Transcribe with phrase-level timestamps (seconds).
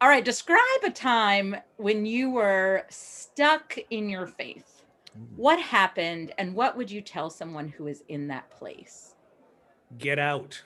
[0.00, 4.82] all right, describe a time when you were stuck in your faith.
[5.34, 9.16] What happened, and what would you tell someone who is in that place?
[9.98, 10.62] Get out.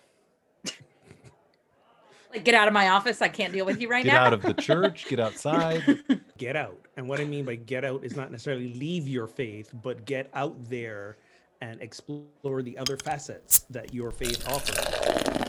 [2.32, 3.21] Like, get out of my office.
[3.21, 4.24] I can't deal with you right Get now.
[4.24, 5.83] Get out of the church, get outside.
[6.39, 6.87] Get out.
[6.96, 10.29] And what I mean by get out is not necessarily leave your faith, but get
[10.35, 11.19] out there
[11.61, 15.41] and explore the other facets that your faith offers.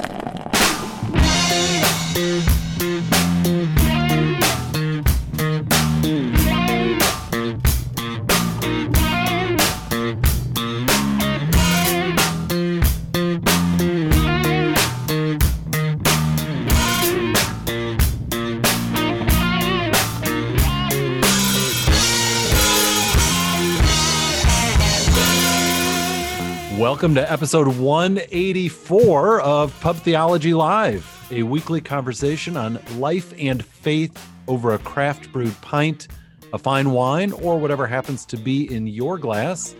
[26.93, 34.29] Welcome to episode 184 of Pub Theology Live, a weekly conversation on life and faith
[34.47, 36.07] over a craft brewed pint,
[36.53, 39.73] a fine wine, or whatever happens to be in your glass.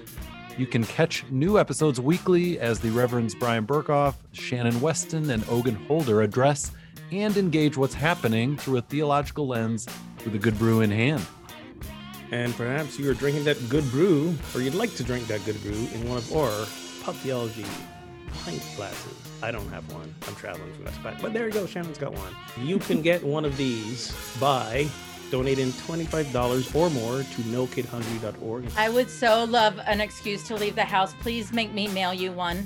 [0.57, 5.75] You can catch new episodes weekly as the Reverends Bryan Berghoef, Shannon Weston, and Ogun
[5.75, 6.71] Holder address
[7.11, 9.87] and engage what's happening through a theological lens
[10.25, 11.23] with a good brew in hand.
[12.31, 15.61] And perhaps you are drinking that good brew, or you'd like to drink that good
[15.61, 16.65] brew in one of our
[17.03, 17.65] pub theology
[18.45, 19.13] pint glasses.
[19.41, 20.13] I don't have one.
[20.27, 21.15] I'm traveling for that spot.
[21.21, 21.65] But there you go.
[21.65, 22.33] Shannon's got one.
[22.57, 24.87] You can get one of these by
[25.29, 28.65] donating $25 or more to nokidhungry.org.
[28.77, 31.13] I would so love an excuse to leave the house.
[31.21, 32.65] Please make me mail you one.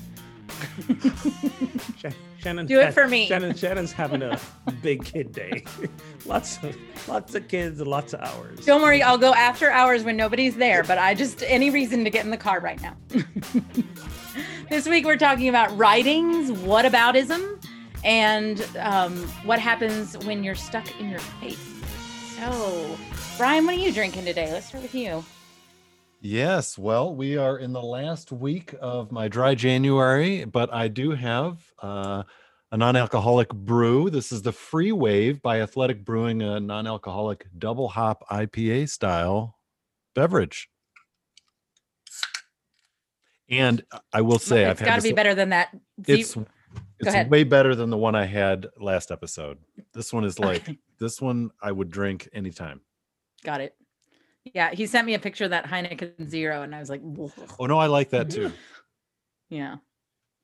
[2.40, 3.28] Shannon, Do it for me.
[3.28, 4.40] Shannon, Shannon's having a
[4.82, 5.66] big kid day.
[6.26, 6.78] lots of
[7.08, 8.66] lots of kids lots of hours.
[8.66, 12.10] Don't worry, I'll go after hours when nobody's there, but I just any reason to
[12.10, 12.96] get in the car right now.
[14.70, 17.64] this week we're talking about writings, whataboutism,
[18.04, 21.74] and um, what happens when you're stuck in your faith.
[22.38, 22.98] So,
[23.38, 24.52] Brian, what are you drinking today?
[24.52, 25.24] Let's start with you.
[26.20, 31.12] Yes, well, we are in the last week of my dry January, but I do
[31.12, 32.24] have uh,
[32.72, 34.10] a non-alcoholic brew.
[34.10, 39.58] This is the Free Wave by Athletic Brewing, a non-alcoholic double hop IPA style
[40.16, 40.70] beverage.
[43.50, 45.70] And I will say, it's I've got to be better than that.
[46.06, 46.36] Ze- It's
[47.00, 47.30] it's ahead.
[47.30, 49.58] way better than the one I had last episode.
[49.94, 50.78] This one is like Okay.
[51.00, 52.82] this one I would drink anytime.
[53.44, 53.76] got it.
[54.54, 57.32] Yeah, he sent me a picture of that Heineken Zero, and I was like, "Ugh."
[57.60, 58.52] Oh no, I like that too.
[59.50, 59.76] yeah.
[59.76, 59.80] Heineken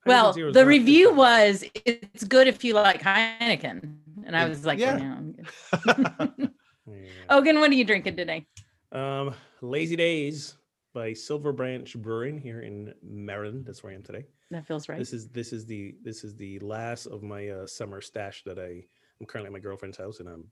[0.06, 4.66] Well, Zero the not- review was it's good if you like Heineken, and I was
[4.66, 4.98] like, yeah.
[4.98, 5.18] yeah.
[5.18, 6.54] I'm.
[6.86, 7.08] Yeah.
[7.30, 8.46] Ogun, what are you drinking today?
[8.92, 10.58] Um, Lazy Days
[10.94, 13.66] by Silver Branch Brewing here in Maryland.
[13.66, 14.26] That's where I am today.
[14.52, 15.00] That feels right.
[15.00, 18.60] This is this is the this is the last of my uh, summer stash that
[18.60, 18.84] I
[19.20, 20.46] I'm currently at my girlfriend's house and I'm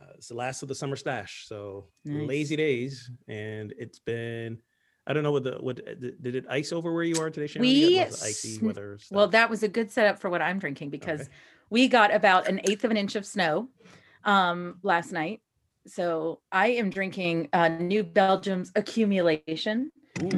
[0.00, 1.46] uh, it's the last of the summer stash.
[1.48, 2.28] So Nice.
[2.28, 4.58] lazy days, and it's been
[5.06, 7.46] I don't know what the what uh, did it ice over where you are today?
[7.48, 7.68] Shannon?
[7.68, 8.98] We got lots of icy weather.
[9.10, 11.30] Well, that was a good setup for what I'm drinking because Okay.
[11.70, 13.68] we got about an eighth of an inch of snow
[14.24, 15.40] um, last night.
[15.86, 19.90] So I am drinking uh, New Belgium's accumulation.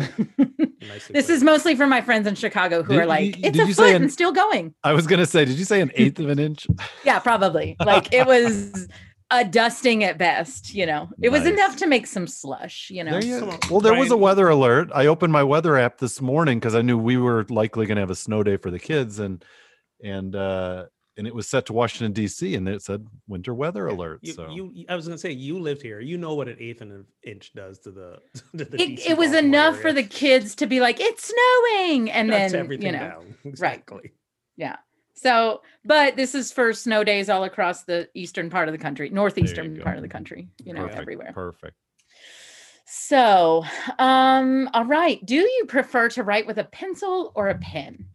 [1.10, 3.74] This is mostly for my friends in Chicago who Did are like, did it's a
[3.74, 4.74] foot an- and still going.
[4.84, 6.66] I was gonna say, did you say an eighth of an inch?
[7.04, 7.76] Yeah, probably.
[7.84, 8.88] Like it was
[9.30, 11.08] a dusting at best, you know.
[11.22, 13.12] It was enough to make some slush, you know.
[13.12, 13.54] There you Come go.
[13.54, 14.90] on, Well, there was a weather alert.
[14.94, 18.02] I opened my weather app this morning because I knew we were likely going to
[18.02, 19.44] have a snow day for the kids, and
[20.02, 20.86] and uh,
[21.18, 22.54] and it was set to Washington D.C.
[22.54, 24.20] and it said winter weather Yeah, alert.
[24.22, 26.00] You, so you, I was gonna say you lived here.
[26.00, 28.18] You know what an eighth of an inch does to the.
[28.58, 31.32] To the It, DC it was Baltimore enough for the kids to be like, it's
[31.34, 32.10] snowing.
[32.10, 33.34] And Shuts then, everything you know, down.
[33.44, 34.12] Exactly.
[34.56, 34.76] yeah.
[35.14, 39.10] So, but this is for snow days all across the eastern part of the country,
[39.10, 41.32] northeastern part of the country, you know, perfect, everywhere.
[41.34, 41.76] Perfect.
[42.86, 43.64] So,
[43.98, 45.24] um, all right.
[45.26, 48.06] Do you prefer to write with a pencil or a pen?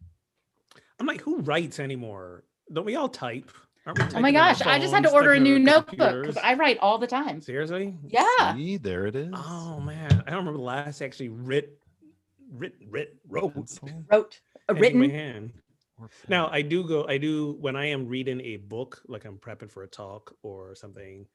[0.98, 2.44] I'm like, who writes anymore?
[2.74, 3.50] Don't we all type?
[3.86, 6.22] Aren't we Oh my typing on gosh, I just had to order a new notebook
[6.22, 6.36] because?
[6.38, 7.40] I write all the time.
[7.40, 7.94] Seriously?
[8.08, 8.54] Yeah.
[8.54, 9.32] See, there it is.
[9.34, 11.78] Oh man, I don't remember the last actually writ,
[12.52, 15.10] writ, writ, wrote Pencil Wrote a pen in my written.
[15.10, 15.52] hand.
[16.28, 16.48] Now.
[16.48, 17.06] I do go.
[17.06, 20.74] I do when I am reading a book, like I'm prepping for a talk or
[20.74, 21.26] something.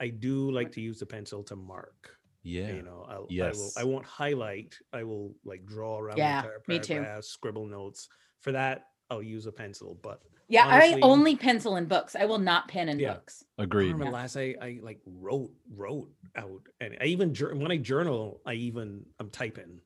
[0.00, 2.16] I do like to use the pencil to mark.
[2.42, 3.76] yeah, You know, I'll, Yes.
[3.76, 3.88] I will.
[3.90, 4.76] I won't highlight.
[4.92, 6.18] I will like draw around.
[6.18, 7.22] Yeah, the entire me too.
[7.22, 8.08] Scribble notes.
[8.40, 9.98] For that, I'll use a pencil.
[10.02, 12.16] But Yeah, honestly- I only pencil in books.
[12.16, 13.14] I will not pen in Yeah.
[13.14, 13.44] books.
[13.58, 13.92] I agreed.
[13.92, 18.54] remember last I, I like wrote wrote out, and I even when I journal, I
[18.54, 19.80] even I'm typing.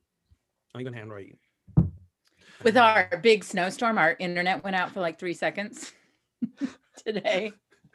[0.74, 1.36] I even handwrite.
[2.62, 5.92] With our big snowstorm, our internet went out for like three seconds
[7.04, 7.52] today.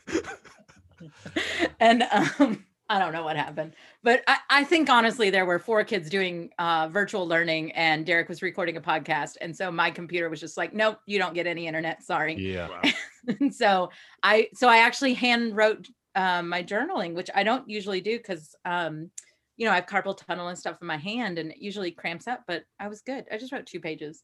[1.80, 2.04] and
[2.40, 6.10] um, I don't know what happened, but I, I think honestly there were four kids
[6.10, 10.40] doing uh, virtual learning, and Derek was recording a podcast, and so my computer was
[10.40, 12.02] just like, nope, you don't get any internet.
[12.04, 12.36] Sorry.
[12.36, 12.70] Yeah.
[12.70, 12.82] Wow.
[13.40, 13.90] and so
[14.24, 18.56] I so I actually hand wrote um, my journaling, which I don't usually do because
[18.64, 19.12] um,
[19.58, 22.28] you know I have carpal tunnel and stuff in my hand, and it usually cramps
[22.28, 22.44] up.
[22.48, 23.26] But I was good.
[23.32, 24.24] I just wrote two pages.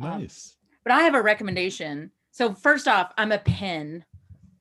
[0.00, 0.56] Um, Nice.
[0.84, 2.10] But I have a recommendation.
[2.30, 4.04] So first off, I'm a pen.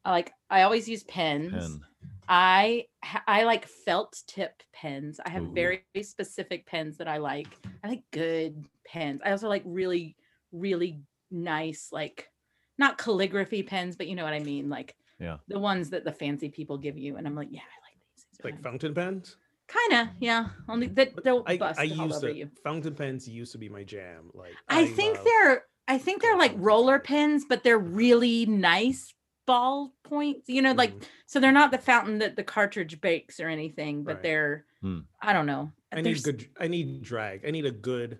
[0.05, 1.51] I like I always use pens.
[1.51, 1.81] Pen.
[2.27, 2.85] I
[3.27, 5.19] I like felt tip pens.
[5.25, 5.53] I have Ooh.
[5.53, 7.47] very specific pens that I like.
[7.83, 9.21] I like good pens.
[9.25, 10.15] I also like really
[10.51, 11.01] really
[11.31, 12.29] nice like
[12.77, 15.37] not calligraphy pens, but you know what I mean, like Yeah.
[15.47, 17.17] the ones that the fancy people give you.
[17.17, 18.25] And I'm like, yeah, I like these.
[18.31, 18.63] These like fun.
[18.63, 19.37] fountain pens.
[19.67, 20.47] Kind of, yeah.
[20.67, 22.49] Only that But they'll I, bust I all used over to you.
[22.63, 24.29] fountain pens used to be my jam.
[24.33, 27.43] Like I think love- they're I think they're like roller pens.
[27.43, 29.13] pens, but they're really nice
[29.45, 30.47] ball points.
[30.49, 31.03] You know, like Mhm.
[31.25, 34.23] so they're not the fountain that the cartridge bakes or anything, but Right.
[34.23, 34.99] they're Hmm.
[35.21, 35.71] I don't know.
[35.91, 36.47] I They're need s- good.
[36.59, 37.45] I need drag.
[37.45, 38.17] I need a good,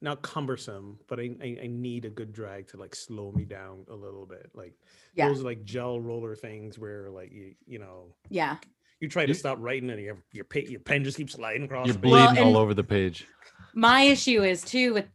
[0.00, 3.84] not cumbersome, but I, I I need a good drag to like slow me down
[3.88, 4.50] a little bit.
[4.54, 4.74] Like
[5.14, 5.28] Yeah.
[5.28, 8.58] those like gel roller things where like you you know Yeah.
[9.00, 11.86] you try to stop writing and your your pa- your pen just keeps sliding across.
[11.86, 12.10] You're the page.
[12.10, 13.26] Well, bleeding and- all over the page.
[13.74, 15.08] My issue is too with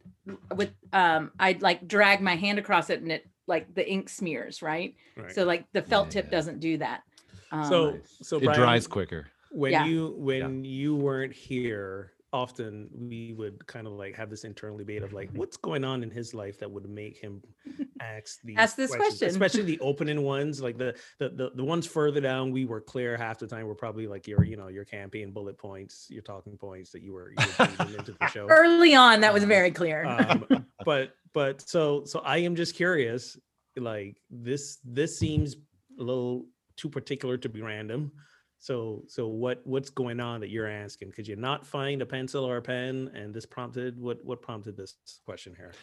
[0.56, 4.61] with um I'd like drag my hand across it and it like the ink smears,
[4.61, 4.95] right?
[5.17, 5.31] Right.
[5.33, 6.31] So like the felt tip Yeah.
[6.31, 7.01] doesn't do that.
[7.51, 9.27] Um, so so It dries quicker.
[9.51, 9.85] when Yeah.
[9.85, 15.03] you when you weren't here often we would kind of like have this internal debate
[15.03, 17.41] of like what's going on in his life that would make him
[18.01, 19.30] ask these Ask this questions, question.
[19.30, 23.15] especially the opening ones like the, the the the ones further down we were clear
[23.15, 26.57] half the time were probably like your you know your campaign bullet points your talking
[26.57, 29.71] points that you were, you were into the show early on that was Um, very
[29.71, 30.03] clear.
[30.06, 33.38] um, but but so so I am just curious.
[33.77, 35.56] Like this this seems
[36.00, 36.45] a little
[36.77, 38.12] too particular to be random.
[38.63, 41.12] So so what what's going on that you're asking?
[41.12, 43.12] Could you not find a pencil or a pen?
[43.13, 44.95] And this prompted what what prompted this
[45.25, 45.74] question here?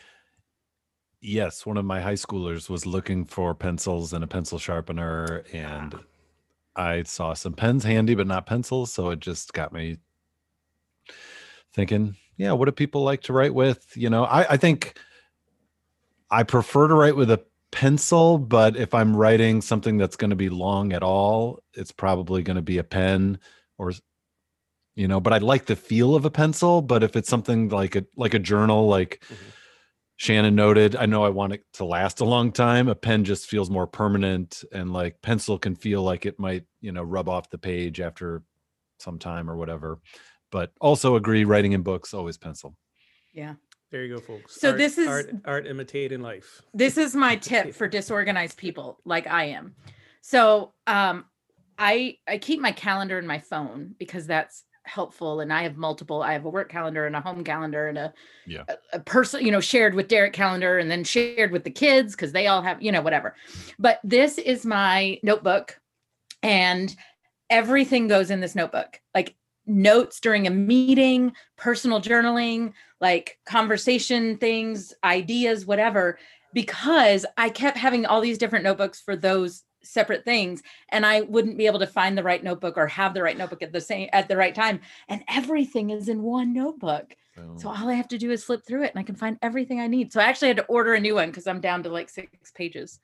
[1.21, 5.95] Yes, one of my high schoolers was looking for pencils and a pencil sharpener, and
[5.95, 6.01] ah.
[6.75, 8.91] I saw some pens handy, but not pencils.
[8.91, 9.99] So it just got me
[11.75, 13.95] thinking, yeah, what do people like to write with?
[13.95, 14.99] You know, I, I think
[16.31, 20.37] I prefer to write with a pencil, but if I'm writing something that's going to
[20.37, 23.39] be long at all, it's probably going to be a pen
[23.79, 23.93] or
[24.97, 27.97] you know, but I like the feel of a pencil, but if it's something like
[27.97, 29.37] a like a journal like Mhm.
[30.17, 32.89] Shannon noted, I know I want it to last a long time.
[32.89, 36.93] A pen just feels more permanent and like pencil can feel like it might, you
[36.93, 38.43] know, rub off the page after
[38.99, 39.99] some time or whatever.
[40.51, 42.77] But also agree writing in books always pencil.
[43.33, 43.55] yeah.
[43.91, 44.61] There you go, folks.
[44.61, 46.63] So Art- this is- art art imitating life.
[46.75, 49.75] this is my tip for disorganized people like i am
[50.21, 51.25] so um
[51.79, 56.23] i i keep my calendar in my phone because that's helpful and i have multiple
[56.23, 58.13] i have a work calendar and a home calendar and a
[58.47, 58.65] Yeah.
[58.69, 62.15] a, a person you know shared with derek calendar and then shared with the kids
[62.15, 63.35] because they all have you know whatever
[63.79, 65.79] but this is my notebook
[66.43, 66.95] and
[67.51, 69.35] everything goes in this notebook like
[69.67, 76.19] notes during a meeting personal journaling like conversation things ideas whatever
[76.53, 81.57] because I kept having all these different notebooks for those separate things and I wouldn't
[81.57, 84.09] be able to find the right notebook or have the right notebook at the same
[84.13, 87.17] at the right time and everything is in one notebook.
[87.57, 87.75] So oh.
[87.75, 89.87] all I have to do is flip through it and I can find everything I
[89.87, 90.13] need.
[90.13, 92.29] So I actually had to order a new one because I'm down to like 6
[92.55, 92.99] pages.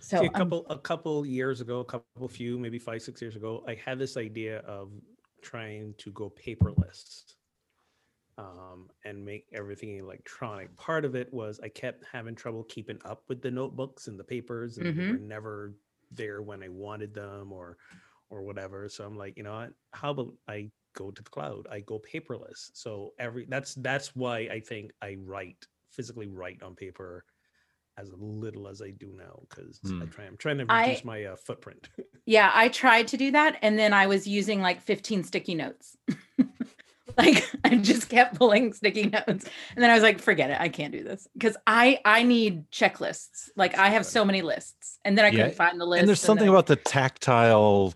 [0.00, 3.20] So See, a I'm- couple a couple years ago, a couple few, maybe five, six
[3.20, 4.90] years ago, I had this idea of
[5.42, 7.34] trying to go paperless
[8.38, 10.74] um, and make everything electronic.
[10.76, 14.24] Part of it was I kept having trouble keeping up with the notebooks and the
[14.24, 15.74] papers, and they were never
[16.12, 17.76] there when I wanted them or
[18.30, 18.88] or whatever.
[18.88, 19.72] So I'm like, you know what?
[19.92, 21.66] How about I go to the cloud?
[21.70, 22.70] I go paperless.
[22.74, 27.24] So every that's that's why I think I write physically write on paper
[27.96, 30.04] as little as I do now because I Hmm.
[30.10, 31.88] try I'm trying to I- reduce my uh, footprint.
[32.26, 35.96] Yeah, I tried to do that and then I was using like 15 sticky notes.
[37.24, 39.44] like I just kept pulling sticky notes and
[39.76, 43.50] then I was like forget it, I can't do this because I I need checklists.
[43.56, 46.00] Like I have so many lists and then I Yeah, couldn't find the list.
[46.00, 47.92] and there's something then- about the tactile,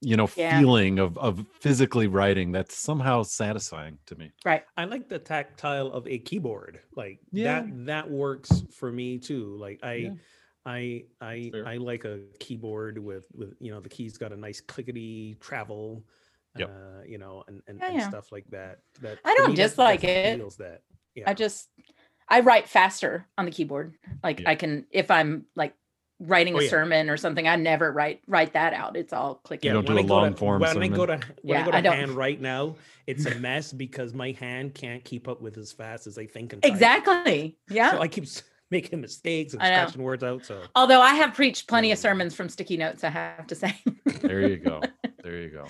[0.00, 0.58] you know, Yeah.
[0.58, 4.32] feeling of of physically writing that's somehow satisfying to me.
[4.44, 4.62] Right.
[4.76, 6.80] I like the tactile of a keyboard.
[6.94, 7.62] Like Yeah.
[7.62, 9.56] that that works for me too.
[9.56, 10.10] Like I Yeah.
[10.66, 11.66] I I Fair.
[11.66, 16.04] I like a keyboard with with you know the keys got a nice clickety travel.
[16.58, 16.70] Yep.
[16.70, 18.08] Uh, you know, and, and, Yeah, and yeah.
[18.08, 18.78] stuff like that.
[19.02, 20.38] That I don't dislike it.
[20.38, 20.82] feels that.
[21.14, 21.24] Yeah.
[21.28, 21.68] I just
[22.28, 23.94] I write faster on the keyboard.
[24.22, 24.50] Like Yeah.
[24.50, 25.74] I can if I'm like
[26.20, 26.68] writing Oh, a yeah.
[26.70, 28.96] sermon or something, I never write write that out.
[28.96, 29.64] It's all clicky.
[29.64, 31.56] You don't when do I a go to- long form When I go to when
[31.56, 34.74] Yeah, I go to I don't- hand right now, it's a mess because my hand
[34.74, 36.70] can't keep up with as fast as I think and type.
[36.72, 37.58] Exactly.
[37.68, 37.90] Yeah.
[37.92, 38.24] So I keep
[38.70, 40.44] making mistakes and scratching words out.
[40.46, 42.02] So Although I have preached plenty of Mm.
[42.02, 43.76] sermons from sticky notes, I have to say.
[44.22, 44.80] There you go.
[45.24, 45.66] There you go.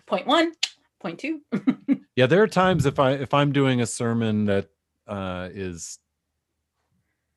[0.06, 0.52] point one,
[1.00, 1.40] point two.
[2.16, 4.70] Yeah, there are times if I if I'm doing a sermon that
[5.06, 5.98] uh is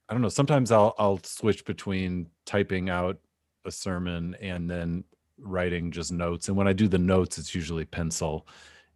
[0.07, 3.19] I don't know, sometimes I'll I'll switch between typing out
[3.65, 5.03] a sermon and then
[5.37, 6.47] writing just notes.
[6.47, 8.47] And when I do the notes, it's usually pencil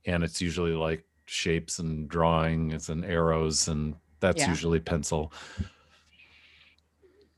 [0.05, 4.49] and it's usually like shapes and drawings and arrows and that's Yeah.
[4.49, 5.33] usually pencil.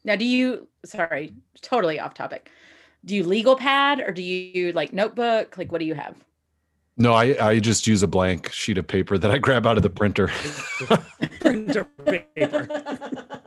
[0.03, 2.51] Now, do you, sorry, totally off topic.
[3.05, 5.57] Do you legal pad or do you like notebook?
[5.57, 6.15] Like, what do you have?
[6.97, 9.83] No, I I just use a blank sheet of paper that I grab out of
[9.83, 10.31] the printer.
[11.39, 12.67] printer paper.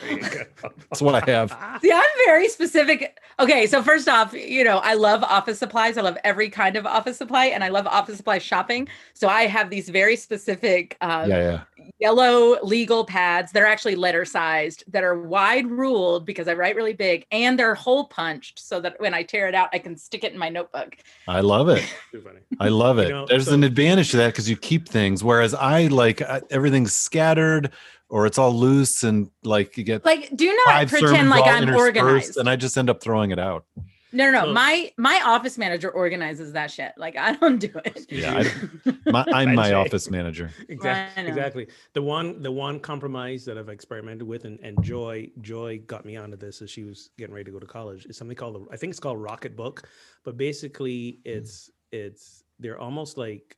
[0.00, 0.44] There you go.
[0.88, 1.50] That's what I have.
[1.82, 3.18] See, I'm very specific.
[3.38, 5.96] Okay, so first off, you know, I love office supplies.
[5.98, 8.88] I love every kind of office supply, and I love office supply shopping.
[9.14, 11.60] So I have these very specific uh, Yeah, yeah.
[12.00, 13.52] yellow legal pads.
[13.52, 17.74] They're actually letter sized, that are wide ruled because I write really big, and they're
[17.74, 20.48] hole punched so that when I tear it out, I can stick it in my
[20.50, 20.96] notebook.
[21.28, 21.84] I love it.
[22.60, 23.08] I love You it.
[23.10, 26.40] know, There's so- an advantage to that because you keep things, whereas I like uh,
[26.50, 27.70] everything's scattered
[28.10, 32.36] or it's all loose and like you get Like, do not pretend like I'm organized.
[32.36, 33.64] and I just end up throwing it out.
[34.12, 34.44] No, no, no.
[34.46, 36.92] So- my my office manager organizes that shit.
[36.96, 38.06] Like I don't do it.
[38.10, 40.50] Yeah, I My, I'm my office manager.
[40.68, 41.26] Exactly.
[41.26, 41.66] Exactly.
[41.94, 46.16] The one the one compromise that I've experimented with and, and Joy Joy got me
[46.16, 48.72] onto this as she was getting ready to go to college is something called the
[48.72, 49.88] I think it's called Rocket Book,
[50.24, 51.30] but basically hmm.
[51.30, 53.56] it's it's they're almost like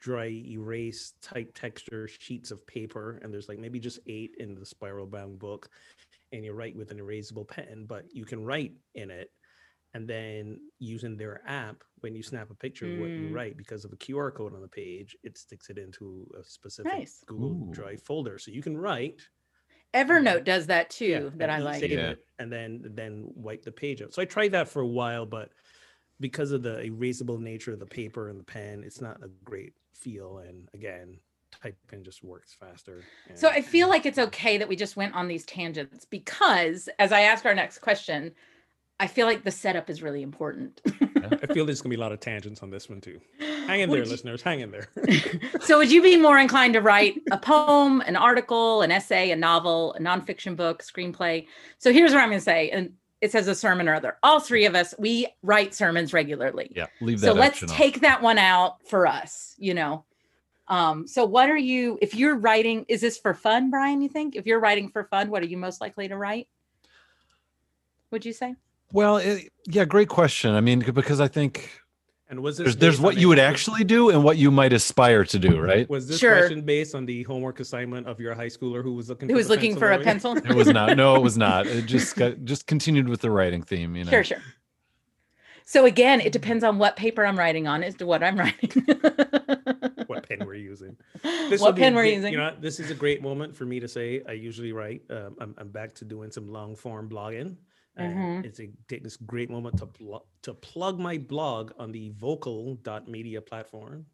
[0.00, 4.64] dry erase type texture sheets of paper and there's like maybe just eight in the
[4.64, 5.68] spiral bound book
[6.32, 9.30] and you write with an erasable pen but you can write in it
[9.94, 13.34] and then using their app when you snap a picture of what you Mm.
[13.34, 16.92] write because of a qr code on the page it sticks it into a specific
[16.92, 17.24] Nice.
[17.26, 17.72] google Ooh.
[17.72, 19.20] drive folder so you can write
[19.94, 21.06] Evernote does that too.
[21.06, 21.82] yeah, that and I like.
[21.82, 22.10] Yeah.
[22.10, 25.24] it and then then wipe the page out so i tried that for a while
[25.26, 25.50] but
[26.20, 29.74] because of the erasable nature of the paper and the pen it's not a great
[29.94, 31.16] feel and again
[31.62, 33.02] typing just works faster
[33.34, 37.12] So I feel like it's okay that we just went on these tangents because as
[37.12, 38.32] I ask our next question,
[39.00, 40.80] I feel like the setup is really important.
[41.42, 43.20] I feel there's gonna be a lot of tangents on this one too.
[43.38, 44.42] Hang in there, you- listeners.
[44.42, 44.88] Hang in there.
[45.60, 49.36] so would you be more inclined to write a poem, an article, an essay, a
[49.36, 51.46] novel, a nonfiction book, screenplay?
[51.78, 52.92] So here's what I'm going to say, and
[53.24, 54.16] it says a sermon or other.
[54.22, 56.70] All three of us, we write sermons regularly.
[56.74, 57.26] Yeah, leave that.
[57.28, 57.70] so let's off.
[57.70, 60.04] take that one out for us you know
[60.68, 64.34] um so what are you if you're writing is this for fun brian you think
[64.34, 66.48] if you're writing for fun what are you most likely to write
[68.10, 68.54] would you say
[68.92, 70.54] Well, it, yeah, great question.
[70.54, 71.70] I mean, because I think
[72.34, 74.72] And was this there's there's what you would was- actually do and what you might
[74.72, 75.88] aspire to do, right?
[75.88, 76.36] Was this Sure.
[76.38, 79.38] question based on the homework assignment of your high schooler who was looking who for
[79.38, 80.04] was looking for a earlier?
[80.04, 80.96] pencil It was not.
[80.96, 81.66] No, it was not.
[81.66, 83.94] It just got, just continued with the writing theme.
[83.94, 84.10] You know.
[84.10, 84.42] sure sure
[85.66, 88.70] so again it depends on what paper i'm writing on as to what i'm writing
[90.06, 90.94] what pen we're using.
[91.22, 93.64] what would be pen we're great- using You know, this is a great moment for
[93.64, 95.02] me to say I usually write.
[95.08, 97.56] Um, I'm, I'm back to doing some long form blogging.
[97.96, 98.44] And Mhm.
[98.44, 104.06] it's a this great moment to pl- to plug my blog on the vocal.media platform.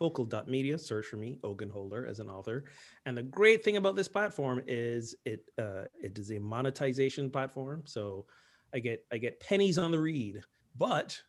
[0.00, 2.64] Vocal.media, search for me, Ogun Holder, as an author.
[3.06, 7.82] And the great thing about this platform is it uh, it is a monetization platform.
[7.86, 8.26] So
[8.74, 10.42] I get I get pennies on the read,
[10.76, 11.20] but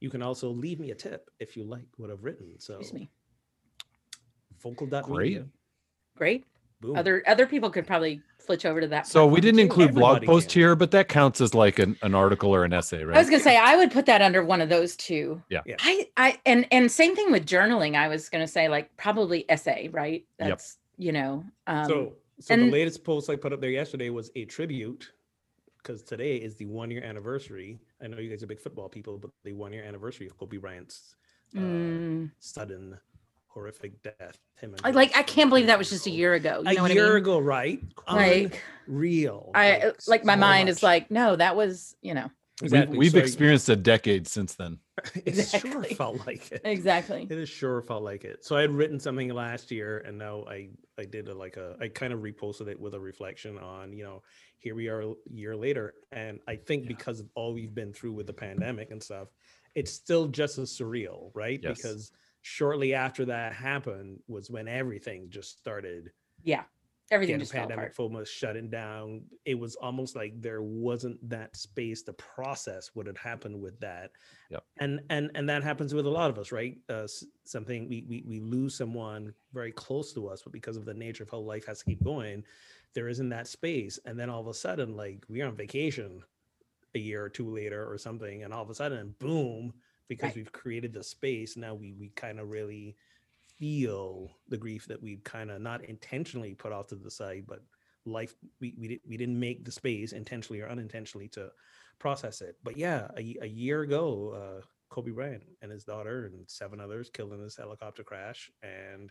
[0.00, 2.58] you can also leave me a tip if you like what I've written.
[2.60, 3.10] So excuse me
[4.62, 5.40] vocal.media.
[5.40, 5.46] Great.
[6.16, 6.44] great
[6.80, 6.96] Boom.
[6.96, 9.62] other other people could probably switch over to that So we didn't too.
[9.62, 10.60] include blog Everybody post can.
[10.60, 13.16] here, but that counts as like an, an article or an essay, right?
[13.16, 15.42] I was gonna say I would put that under one of those two.
[15.50, 15.62] Yeah.
[15.66, 15.76] Yeah.
[15.80, 17.96] I I and and same thing with journaling.
[17.96, 20.24] I was gonna say like probably essay, right?
[20.38, 20.48] Yep.
[20.48, 21.44] That's you know.
[21.66, 25.10] Um, so so the latest post I put up there yesterday was a tribute
[25.82, 27.80] because today is the one year anniversary.
[28.00, 30.58] I know you guys are big football people, but the one year anniversary of Kobe
[30.58, 31.16] Bryant's
[31.56, 32.96] uh, mm, sudden
[33.58, 34.38] horrific death.
[34.60, 36.56] Him and like I can't believe that was just a year ago.
[36.58, 36.68] old.
[36.68, 37.16] You know a what year I mean?
[37.18, 37.80] ago, right?
[38.10, 39.50] Like Unreal.
[39.54, 42.98] I uh, like my so mind is like no, that was you know Exactly.
[42.98, 44.78] We've, we've So experienced a decade since then.
[45.24, 46.62] it sure felt like it.
[46.64, 47.24] exactly.
[47.30, 48.44] It sure felt like it.
[48.44, 51.76] So I had written something last year, and now I I did a, like a
[51.80, 54.22] I kind of reposted it with a reflection on you know
[54.58, 56.88] here we are a year later, and I think Yeah.
[56.88, 59.28] because of all we've been through with the pandemic and stuff,
[59.76, 61.60] it's still just as surreal, right?
[61.62, 61.76] Yes.
[61.76, 62.10] Because
[62.48, 66.12] shortly after that happened was when everything just started
[66.42, 66.64] Yeah.
[67.10, 67.96] Everything again, just fell pandemic apart.
[67.96, 69.22] FOMO shutting down.
[69.46, 74.10] It was almost like there wasn't that space to process what had happened with that.
[74.50, 74.64] Yep.
[74.80, 76.76] And and and that happens with a lot of us, right?
[76.90, 77.06] Uh,
[77.44, 81.22] something we, we we lose someone very close to us, but because of the nature
[81.22, 82.44] of how life has to keep going,
[82.94, 83.98] there isn't that space.
[84.04, 86.22] And then all of a sudden, like we're on vacation
[86.94, 89.72] a year or two later or something, and all of a sudden, boom,
[90.08, 90.36] because Right.
[90.36, 92.96] we've created the space, now we we kind of really
[93.58, 97.60] feel the grief that we've kind of not intentionally put off to the side, but
[98.04, 101.50] life we we, di- we didn't make the space intentionally or unintentionally to
[101.98, 102.56] process it.
[102.62, 104.30] But yeah, a, a year ago,
[104.62, 109.10] uh, Kobe Bryant and his daughter and seven others killed in this helicopter crash, and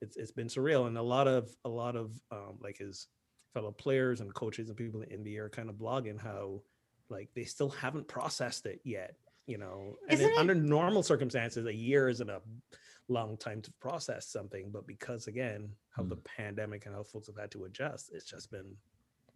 [0.00, 0.86] it's it's been surreal.
[0.86, 3.08] And a lot of a lot of um, like his
[3.54, 6.62] fellow players and coaches and people in the India are kind of blogging how
[7.08, 9.16] like they still haven't processed it yet.
[9.46, 12.40] You know, and Isn't it- under normal circumstances, a year isn't a
[13.08, 17.36] long time to process something, but because again, how the pandemic and how folks have
[17.36, 18.76] had to adjust, it's just been,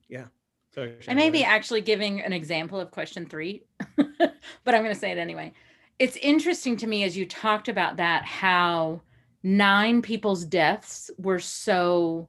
[0.08, 0.26] yeah.
[0.74, 3.62] Sorry, I may be actually giving an example of question three,
[3.96, 5.52] but I'm going to say it anyway.
[5.98, 9.00] It's interesting to me as you talked about that, how
[9.42, 12.28] nine people's deaths were so,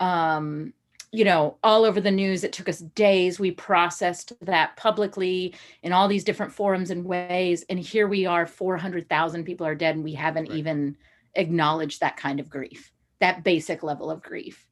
[0.00, 0.72] um,
[1.16, 2.44] you know, all over the news.
[2.44, 3.40] It took us days.
[3.40, 7.64] We processed that publicly in all these different forums and ways.
[7.70, 10.58] And here we are, 400,000 people are dead, and we haven't Right.
[10.58, 10.96] even
[11.34, 14.66] acknowledged that kind of grief, that basic level of grief.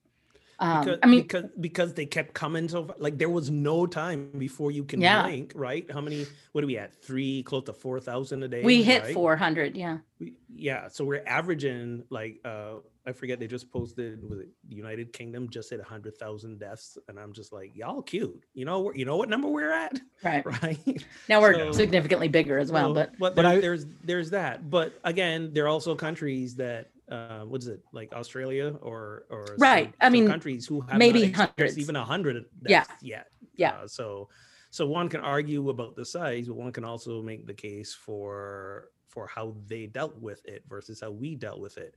[0.59, 3.87] Um, because, I mean, because because they kept coming so fa- like there was no
[3.87, 5.23] time before you can Yeah.
[5.23, 5.91] blink, right?
[5.91, 6.27] How many?
[6.53, 6.93] What are we at?
[7.03, 8.63] Three, close to four thousand a day.
[8.63, 9.15] we hit right?
[9.15, 9.77] 400.
[9.77, 9.99] Yeah.
[10.21, 12.75] We- yeah so we're averaging like uh
[13.07, 17.33] i forget they just posted was it united kingdom just hit 100000 deaths and i'm
[17.33, 20.45] just like y'all cute you know you know what number we're at Right.
[20.63, 24.31] right Now we're So- significantly bigger as well, So- but but, But I- there's there's
[24.31, 29.27] that but again there are also countries that uh what is it like australia or
[29.29, 31.79] or some- Right, I mean, countries who have maybe not hundreds.
[31.79, 32.81] even a hundred Yeah.
[32.85, 33.73] deaths yet Yeah.
[33.83, 34.29] Uh, so
[34.71, 38.89] so one can argue about the size but one can also make the case for
[39.09, 41.95] for how they dealt with it versus how we dealt with it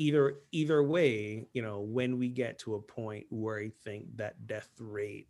[0.00, 4.46] either either way you know when we get to a point where i think that
[4.46, 5.28] death rate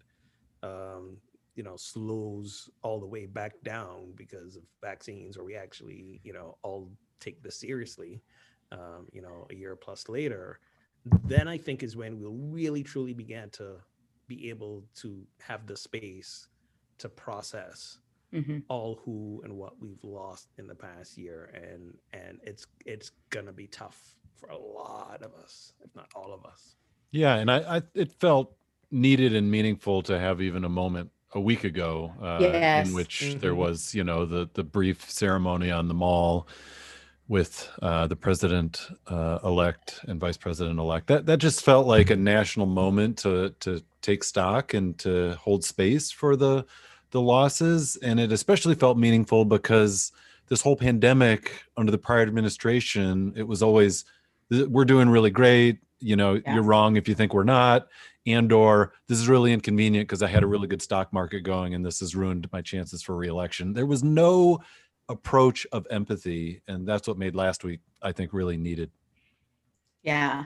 [0.63, 1.17] um
[1.57, 6.33] you know slows all the way back down because of vaccines or we actually you
[6.33, 8.23] know all take this seriously
[8.71, 10.61] um you know a year plus later
[11.25, 13.75] then i think is when we'll really truly begin to
[14.29, 16.47] be able to have the space
[16.99, 17.99] to process
[18.33, 18.63] Mhm.
[18.69, 23.53] all who and what we've lost in the past year and and it's it's gonna
[23.53, 26.77] be tough for a lot of us if not all of us
[27.13, 28.55] Yeah, and I, I it felt
[28.91, 32.89] needed and meaningful to have even a moment a week ago uh, Yes.
[32.89, 33.57] in which there Mhm.
[33.59, 36.47] was, you know, the the brief ceremony on the mall
[37.29, 41.07] with uh, the president uh, elect and vice president elect.
[41.07, 45.65] That that just felt like a national moment to to take stock and to hold
[45.65, 46.65] space for the
[47.13, 50.13] the losses, and it especially felt meaningful because
[50.49, 54.15] this whole pandemic under the prior administration, it was always "Th-
[54.51, 55.79] we're doing really great.
[56.01, 56.55] You know, Yeah.
[56.55, 57.89] you're wrong if you think we're not,
[58.27, 61.75] and or this is really inconvenient because I had a really good stock market going
[61.75, 63.73] and this has ruined my chances for reelection.
[63.75, 64.61] There was no
[65.09, 68.91] approach of empathy, and that's what made last week, I think, really needed.
[70.03, 70.45] yeah.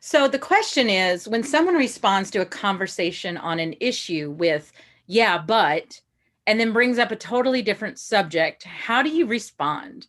[0.00, 4.70] So the question is when someone responds to a conversation on an issue with,
[5.06, 6.00] yeah, but,
[6.46, 10.06] and then brings up a totally different subject, how do you respond?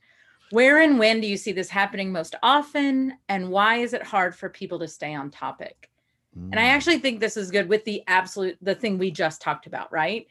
[0.54, 3.18] Where and when do you see this happening most often?
[3.28, 5.90] And why is it hard for people to stay on topic?
[6.52, 6.76] And I Mm.
[6.76, 10.28] actually think this is good with the absolute the thing we just talked about, right?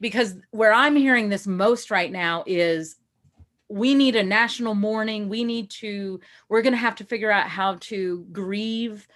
[0.00, 2.96] Because where I'm hearing this most right now is
[3.70, 5.30] we need a national mourning.
[5.30, 9.08] We need to we're going to have to figure out how to grieve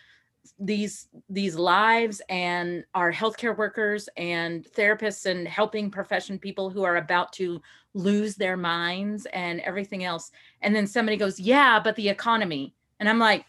[0.59, 6.97] these these lives and our healthcare workers and therapists and helping profession people who are
[6.97, 7.61] about to
[7.99, 10.31] lose their minds and everything else.
[10.63, 13.45] And then somebody goes, "Yeah, but the economy." And I'm like,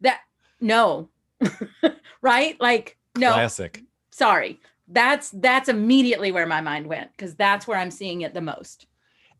[0.00, 0.20] that
[0.60, 1.08] no
[2.22, 3.82] right like no Classic.
[4.10, 8.40] sorry that's that's immediately where my mind went because that's where i'm seeing it the
[8.40, 8.86] most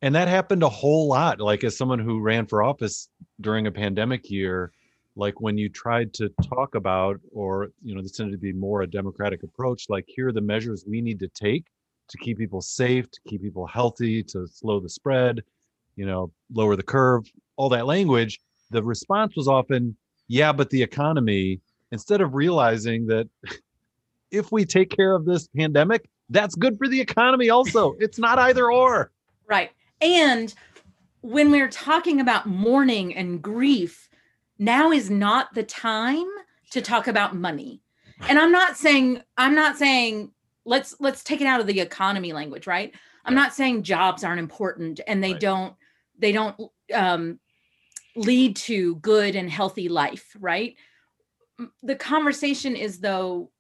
[0.03, 1.41] And that happened a whole lot.
[1.41, 3.09] Like as someone who ran for office
[3.41, 4.73] during a pandemic year,
[5.15, 8.81] like when you tried to talk about, or you know, this tended to be more
[8.83, 9.91] a democratic approach.
[9.91, 11.67] Like here are the measures we need to take
[12.11, 15.43] to keep people safe, to keep people healthy, to slow the spread,
[15.97, 17.31] you know, lower the curve.
[17.57, 18.41] All that language.
[18.71, 19.97] The response was often,
[20.29, 21.61] "Yeah, but the economy."
[21.93, 23.29] Instead of realizing that
[24.31, 27.51] if we take care of this pandemic, that's good for the economy.
[27.51, 29.11] Also, it's not either or.
[29.47, 29.71] right
[30.01, 30.55] and
[31.23, 34.09] when we're talking about mourning and grief
[34.59, 36.27] now is not the time
[36.71, 37.81] to talk about money.
[38.29, 40.31] And I'm not saying I'm not saying
[40.65, 42.95] let's let's take it out of the economy language, right?
[43.25, 43.43] I'm Right.
[43.43, 45.41] not saying jobs aren't important and they Right.
[45.41, 45.75] don't
[46.19, 46.57] they don't
[46.95, 47.41] um
[48.17, 50.77] lead to good and healthy life, right?
[51.83, 53.51] The conversation is though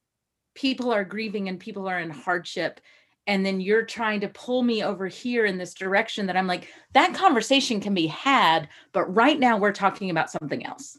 [0.54, 2.80] people are grieving and people are in hardship
[3.26, 6.68] and then you're trying to pull me over here in this direction that I'm like
[6.92, 10.98] that conversation can be had, but right now we're talking about something else.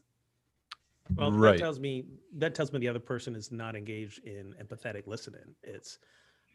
[1.18, 1.42] Well, Right.
[1.42, 2.06] that tells me
[2.38, 5.56] that tells me the other person is not engaged in empathetic listening.
[5.64, 6.00] It's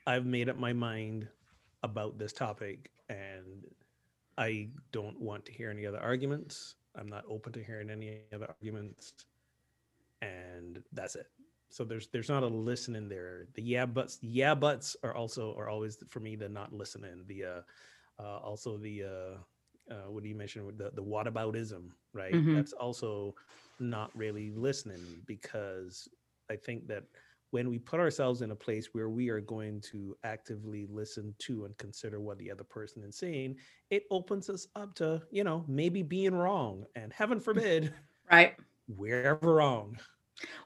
[0.06, 1.28] I've made up my mind
[1.82, 3.64] about this topic and
[4.38, 6.76] I don't want to hear any other arguments.
[6.96, 8.92] I'm not open to hearing any other arguments.
[10.22, 11.26] And that's it.
[11.70, 13.46] So there's there's not a listening there.
[13.54, 17.24] The yeah buts yeah buts are also are always for me the not listening.
[17.26, 17.60] The uh,
[18.18, 22.40] uh also the uh uh what do you mention with the the whataboutism, right?
[22.40, 22.52] Mhm.
[22.52, 23.34] That's also
[23.80, 26.08] not really listening because
[26.50, 27.04] I think that
[27.50, 31.64] when we put ourselves in a place where we are going to actively listen to
[31.64, 33.56] and consider what the other person is saying,
[33.90, 36.84] it opens us up to, you know, maybe being wrong.
[36.96, 37.92] And heaven forbid,
[38.30, 38.56] Right.
[38.88, 39.98] we're wrong.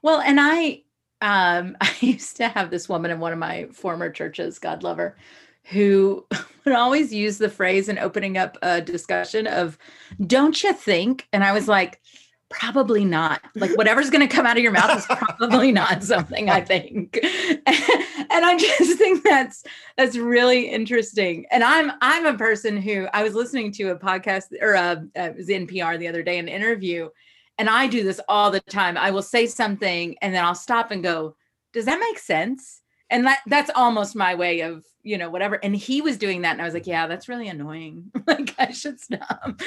[0.02, 0.82] Well, and I
[1.22, 4.96] um I used to have this woman in one of my former churches, God love
[4.96, 5.16] her,
[5.64, 6.26] who
[6.64, 9.78] would always use the phrase in opening up a discussion of
[10.26, 11.28] don't you think?
[11.32, 12.00] And I was like,
[12.50, 13.40] probably not.
[13.54, 17.18] Like whatever's going to come out of your mouth is probably not something I think.
[17.22, 19.64] and I just think that's
[19.96, 21.46] that's really interesting.
[21.50, 25.36] And I'm I'm a person who I was listening to a podcast or uh, it
[25.36, 27.08] was NPR the other day an interview
[27.56, 28.96] and I do this all the time.
[28.96, 31.36] I will say something and then I'll stop and go,
[31.72, 35.56] "Does that make sense?" And that that's almost my way of, you know, whatever.
[35.62, 38.10] And he was doing that and I was like, "Yeah, that's really annoying.
[38.26, 39.60] like I should stop."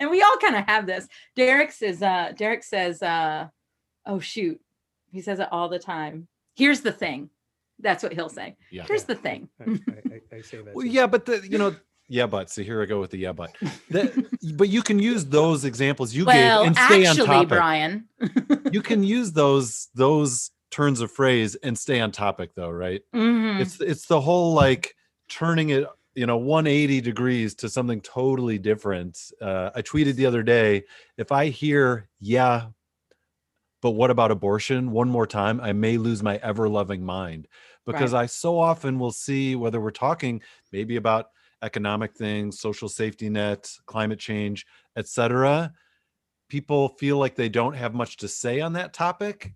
[0.00, 1.06] And we all kind of have this.
[1.36, 3.48] Derek says uh Derek says uh
[4.06, 4.60] oh shoot.
[5.10, 6.28] He says it all the time.
[6.56, 7.30] Here's the thing.
[7.80, 8.56] That's what he'll say.
[8.70, 8.84] Yeah.
[8.86, 9.48] Here's the thing.
[9.60, 10.74] I, I, I, I say that.
[10.74, 11.74] Well, yeah, but the you know,
[12.08, 13.54] yeah, but so here I go with the yeah, but.
[13.90, 14.12] That,
[14.56, 17.48] but you can use those examples you well, gave and stay on topic.
[17.48, 18.08] Brian.
[18.72, 23.02] You can use those those turns of phrase and stay on topic though, right?
[23.14, 23.60] Mhm.
[23.60, 24.96] It's it's the whole like
[25.28, 29.18] turning it you know 180 degrees to something totally different.
[29.40, 30.84] Uh, I tweeted the other day,
[31.16, 32.66] if I hear yeah,
[33.82, 37.48] but what about abortion one more time, I may lose my ever loving mind
[37.86, 40.40] because I so often will see whether we're talking
[40.72, 41.26] maybe about
[41.62, 45.72] economic things, social safety net, climate change, etc.
[46.48, 49.52] People feel like they don't have much to say on that topic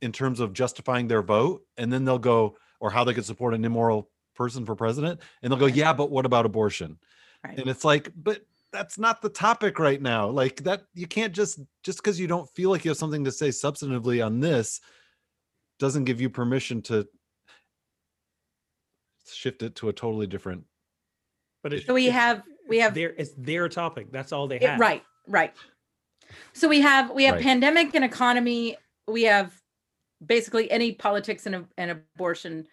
[0.00, 3.54] in terms of justifying their vote, and then they'll go or how they could support
[3.54, 6.98] an immoral person for president, and they'll go, "Yeah, but what about abortion?"
[7.44, 7.58] Right.
[7.58, 8.40] And it's like, but
[8.72, 10.28] that's not the topic right now.
[10.28, 13.32] Like that, you can't just just because you don't feel like you have something to
[13.32, 14.80] say substantively on this
[15.78, 17.06] doesn't give you permission to
[19.30, 20.64] shift it to a totally different.
[21.62, 24.10] but it, So we it's- have we have their it's their topic.
[24.12, 24.80] That's all they It- have.
[24.80, 25.54] right right
[26.52, 27.42] so we have we have Right.
[27.42, 29.60] pandemic and economy we have
[30.24, 32.66] basically any politics and, and abortion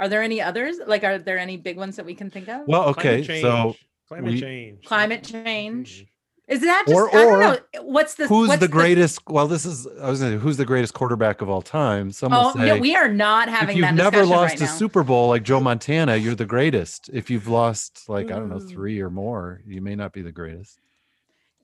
[0.00, 2.66] are there any others like are there any big ones that we can think of
[2.66, 3.76] Well, Climate okay, so
[4.08, 4.84] climate we- change.
[4.84, 5.88] Climate change.
[5.98, 6.52] Mm-hmm.
[6.54, 9.20] is that just Or- I don't or know what's the who's what's the greatest?
[9.28, 12.10] Well, this is I was gonna say, who's the greatest quarterback of all time?
[12.10, 13.70] Some will oh say no we are not having.
[13.70, 14.70] if you've that never lost right a now.
[14.70, 17.10] Super Bowl like Joe Montana, you're the greatest.
[17.12, 18.68] If you've lost like I don't know mm.
[18.68, 20.80] three or more, you may not be the greatest.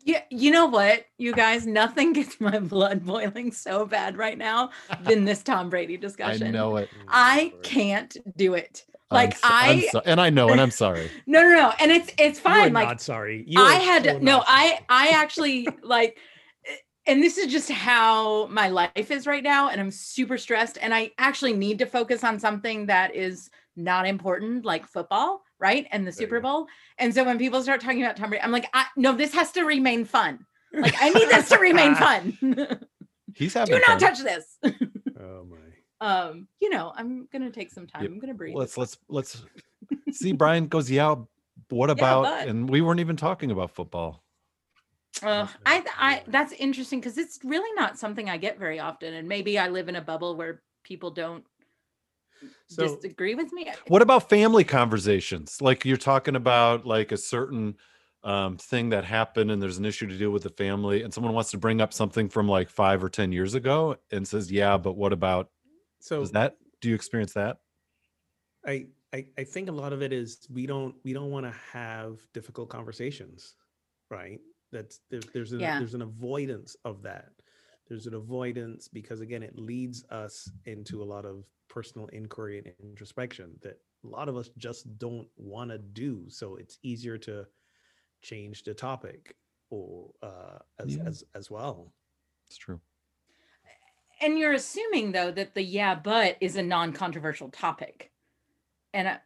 [0.07, 4.71] Yeah, you know what, you guys, nothing gets my blood boiling so bad right now
[5.03, 6.47] than this Tom Brady discussion.
[6.47, 6.89] I know it.
[7.09, 8.87] I can't do it.
[9.11, 11.11] Like so- I'm so- and I know, and I'm sorry.
[11.27, 12.73] no no no, and it's it's You are fine.
[12.73, 13.45] Like not sorry.
[13.49, 14.81] You I had so no, not I.
[14.89, 16.19] I actually like
[16.67, 16.75] eh,
[17.09, 20.95] and this is just how my life is right now and I'm super stressed and
[20.95, 25.87] I actually need to focus on something that is not important like football, right?
[25.93, 26.41] And the There Super.
[26.41, 26.67] Bowl.
[26.99, 29.53] And so when people start talking about Tom Brady, I'm like, I, no, this has
[29.53, 30.47] to remain fun.
[30.73, 32.37] Like I need this to remain fun.
[33.35, 33.99] He's having Do not fun.
[34.01, 34.59] touch this.
[35.19, 35.57] Oh my.
[36.07, 38.03] um, you know, I'm gonna take some time.
[38.03, 38.11] Yep.
[38.11, 38.57] I'm gonna breathe.
[38.57, 39.43] Let's let's let's
[40.13, 40.33] see.
[40.33, 41.15] Brian goes, yeah.
[41.71, 42.25] What about?
[42.25, 44.23] but- and we weren't even talking about football.
[45.23, 45.83] Uh, I.
[45.99, 49.69] I, that's interesting because it's really not something I get very often, and maybe I
[49.69, 51.45] live in a bubble where people don't
[52.69, 53.71] So disagree with me.
[53.89, 55.61] What about family conversations?
[55.63, 57.77] Like you're talking about like a certain
[58.25, 61.33] um, thing that happened and there's an issue to deal with the family and someone
[61.33, 64.77] wants to bring up something from like five or 10 years ago and says, yeah,
[64.77, 65.51] but what about,
[66.01, 67.59] so is that, do you experience that?
[68.67, 71.55] I, I I think a lot of it is we don't we don't want to
[71.73, 73.55] have difficult conversations,
[74.11, 74.41] right?
[74.73, 75.79] That's there's there's an, Yeah.
[75.79, 77.31] there's an avoidance of that
[77.89, 81.45] there's an avoidance because again it leads us into a lot of
[81.77, 86.57] personal inquiry and introspection that a lot of us just don't want to do so
[86.57, 87.35] it's easier to
[88.23, 89.37] change the topic
[89.69, 91.03] or uh as Yeah.
[91.11, 91.77] as as well
[92.47, 92.81] It's true.
[94.23, 98.11] and you're assuming though that the yeah but is a non-controversial topic
[98.95, 99.19] and uh,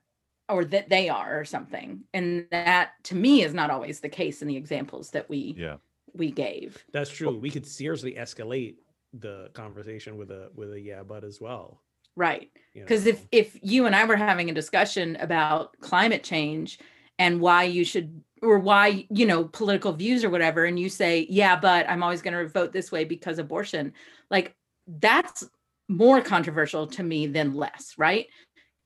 [0.49, 4.43] or that they are or something and that to me is not always the case
[4.43, 5.77] in the examples that we Yeah.
[6.15, 8.75] we gave that's true we could seriously escalate
[9.13, 11.67] the conversation with a with a yeah but as well
[12.21, 13.13] right you because know?
[13.13, 16.79] if if you and i were having a discussion about climate change
[17.19, 21.27] and why you should or why you know political views or whatever and you say
[21.31, 23.93] yeah but i'm always going to vote this way because abortion
[24.31, 24.55] like
[24.87, 25.49] that's
[25.89, 28.27] more controversial to me than less right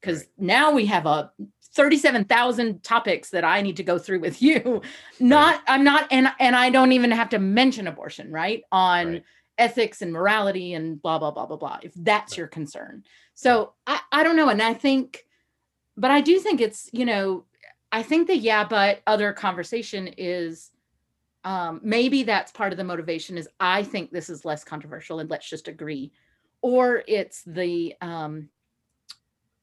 [0.01, 0.29] because Right.
[0.39, 1.33] now we have a
[1.75, 4.83] 37,000 topics that I need to go through with you.
[5.19, 8.63] Not I'm not and and I don't even have to mention abortion, right?
[8.71, 9.25] On Right.
[9.59, 13.05] Ethics and morality and blah blah blah blah blah if that's your concern.
[13.35, 15.25] So I I don't know and I think
[15.97, 17.45] but I do think it's, you know,
[17.93, 20.71] I think the yeah but other conversation is
[21.45, 25.31] um maybe that's part of the motivation is I think this is less controversial and
[25.31, 26.13] let's just agree
[26.63, 28.49] or it's the um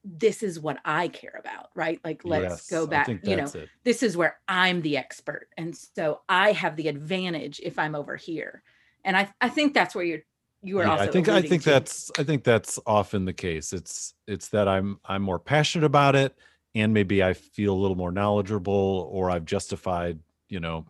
[0.04, 2.00] this is what I care about, right?
[2.04, 3.68] Like let's Yes, go back, you know, it.
[3.84, 5.48] this is where I'm the expert.
[5.56, 8.62] And so I have the advantage if I'm over here.
[9.04, 10.20] And I, I think that's where you're
[10.64, 11.70] you are Yeah, also I think I think to.
[11.70, 13.72] that's I think that's often the case.
[13.72, 16.36] It's it's that I'm I'm more passionate about it
[16.74, 20.86] and maybe I feel a little more knowledgeable or I've justified, you know,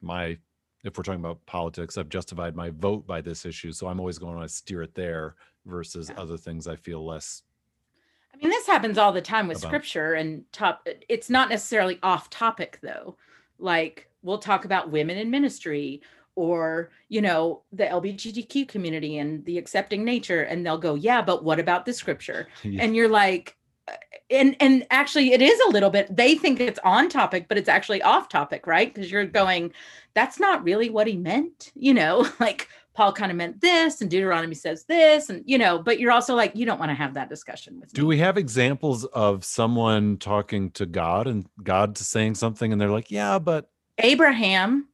[0.00, 0.38] my
[0.84, 3.72] if we're talking about politics, I've justified my vote by this issue.
[3.72, 5.34] So I'm always going to steer it there
[5.66, 6.18] versus Yeah.
[6.20, 7.42] other things I feel less
[8.32, 10.80] I mean, this happens all the time with About- scripture and top.
[10.88, 13.16] Uh, it's not necessarily off topic though.
[13.58, 16.00] Like we'll talk about women in ministry
[16.40, 20.42] or, you know, the LGBTQ community and the accepting nature.
[20.42, 22.48] And they'll go, yeah, but what about the scripture?
[22.62, 22.82] Yeah.
[22.82, 23.56] And you're like,
[23.88, 23.92] uh,
[24.30, 27.68] and and actually it is a little bit they think it's on topic but it's
[27.68, 29.72] actually off topic right because you're going
[30.14, 34.10] that's not really what he meant you know like paul kind of meant this and
[34.10, 37.14] deuteronomy says this and you know but you're also like you don't want to have
[37.14, 41.98] that discussion with Do me we have examples of someone talking to God and God
[41.98, 43.70] saying something and they're like, "Yeah, but
[44.02, 44.88] Abraham,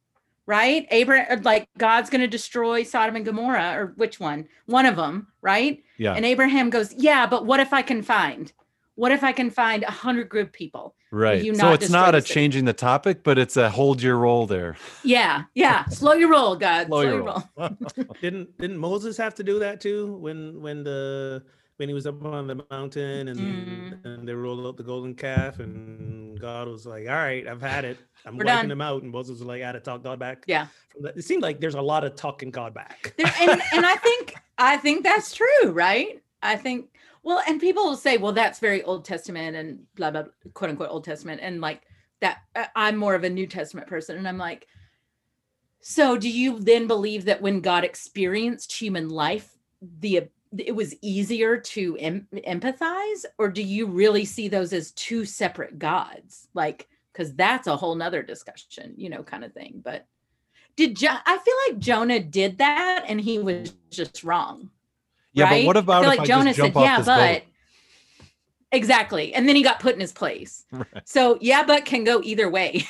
[0.47, 0.87] right?
[0.89, 4.47] Abraham, like God's going to destroy Sodom and Gomorrah, or which one?
[4.65, 5.83] One of them, right?
[5.97, 8.51] yeah, And Abraham goes, Yeah, but what if I can find?
[8.95, 10.95] What if I can find a hundred good people?
[11.11, 12.33] right." you So it's not a city?
[12.33, 14.75] changing the topic, but it's a hold your roll there.
[15.03, 15.85] Yeah, yeah.
[15.89, 16.87] Slow your roll, God.
[16.87, 17.69] Slow Slow, your your roll.
[18.21, 21.43] didn't didn't moses have to do that too when when the
[21.77, 24.05] when he was up on the mountain and Mm.
[24.05, 27.85] and they rolled out the golden calf and god was like all right i've had
[27.85, 30.03] it i'm We're wiping done." them out and moses was like i had to talk
[30.03, 30.67] god back Yeah.
[31.15, 34.35] It seemed like there's a lot of talking god back There, and and I think
[34.57, 36.21] I think that's true, right?
[36.41, 36.89] I think
[37.23, 40.89] well, and people will say, well, that's very Old Testament and blah blah quote unquote
[40.89, 41.81] Old Testament, and like
[42.21, 42.37] that.
[42.55, 44.65] I- I'm more of a New Testament person, and I'm like,
[45.81, 49.55] so do you then believe that when God experienced human life,
[49.99, 55.25] the it was easier to em- empathize, or do you really see those as two
[55.25, 56.47] separate gods?
[56.53, 56.87] Like,
[57.17, 59.81] because that's a whole nother discussion, you know, kind of thing.
[59.83, 60.05] But
[60.75, 64.69] did jo- I feel like Jonah did that and he was just wrong.
[65.33, 65.63] Yeah, right?
[65.63, 67.33] but what about I feel if like I Jonah just jump said, off "Yeah, but
[67.41, 68.27] boat?
[68.71, 70.65] exactly," and then he got put in his place.
[70.71, 70.85] Right.
[71.05, 72.85] So yeah, but can go either way.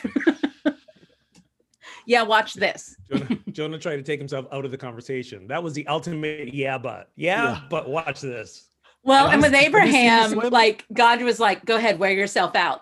[2.05, 2.95] yeah, watch this.
[3.09, 6.77] jonah, jonah tried to take himself out of the conversation that was the ultimate yeah
[6.77, 7.61] but yeah, Yeah.
[7.69, 8.69] but watch this
[9.03, 11.97] Well, and with s- have you seen him Abraham, like God was like, "Go ahead,
[11.99, 12.81] wear yourself out."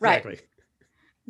[0.00, 0.18] Right.
[0.24, 0.46] Exactly.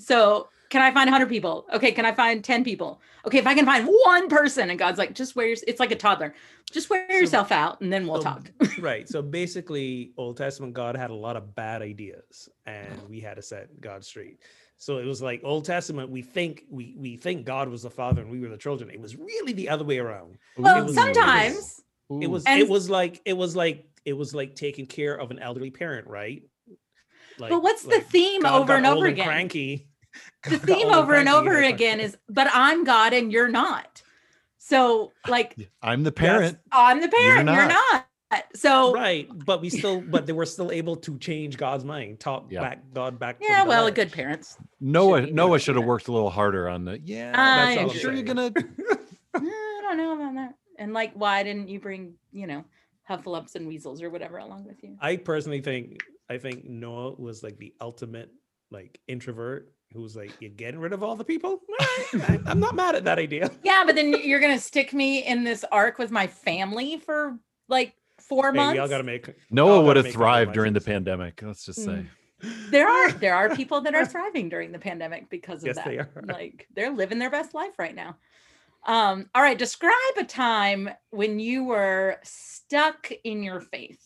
[0.01, 1.67] So can I find 100 people?
[1.75, 3.01] Okay, can I find 10 people?
[3.27, 5.91] Okay, if I can find one person, and God's like, just wear your, it's like
[5.91, 6.33] a toddler,
[6.71, 8.51] just wear So- yourself out, and then we'll So, talk.
[8.79, 13.35] right so basically old testament god had a lot of bad ideas and we had
[13.37, 14.39] to set god straight
[14.79, 18.23] so it was like old testament we think we we think god was the father
[18.23, 21.83] and we were the children it was really the other way around Well, was- sometimes,
[22.23, 25.31] it was And- it was like it was like it was like taking care of
[25.33, 26.43] an elderly parent right
[27.39, 29.27] like but what's the like theme God over got and old over again?
[29.27, 29.89] cranky
[30.49, 34.03] the theme over and over that's again is but i'm god and you're not
[34.59, 36.59] so like I'm the parent.
[36.73, 38.07] i'm the parent you're not,
[38.55, 42.47] so right but we still but they were still able to change god's mind talk
[42.51, 42.61] Yeah.
[42.61, 46.09] back god back yeah the well a good parents Noah be Noah should have worked
[46.09, 47.33] a little harder on the yeah.
[47.37, 47.99] I I'm agree.
[47.99, 48.53] sure you're gonna
[49.35, 49.41] i
[49.83, 52.65] don't know about that and like why didn't you bring you know
[53.09, 57.43] hufflepuffs and weasels or whatever along with you I personally think I think Noah was
[57.43, 58.31] like the ultimate
[58.71, 62.61] like introvert who's like, "You're getting rid of all the people." All right, I, am
[62.61, 63.51] not mad at that idea.
[63.63, 67.95] Yeah, but then you're gonna stick me in this ark with my family for like
[68.19, 68.77] four Hey, months.
[68.77, 71.41] y'all gotta make Noah y'all would have thrived during the pandemic.
[71.43, 72.07] Let's just say.
[72.43, 72.71] Mm.
[72.71, 75.85] there are there are people that are thriving during the pandemic because of Yes, that.
[75.87, 76.11] they are.
[76.25, 78.17] Like they're living their best life right now.
[78.87, 84.01] Um, all right, describe a time when you were stuck in your faith.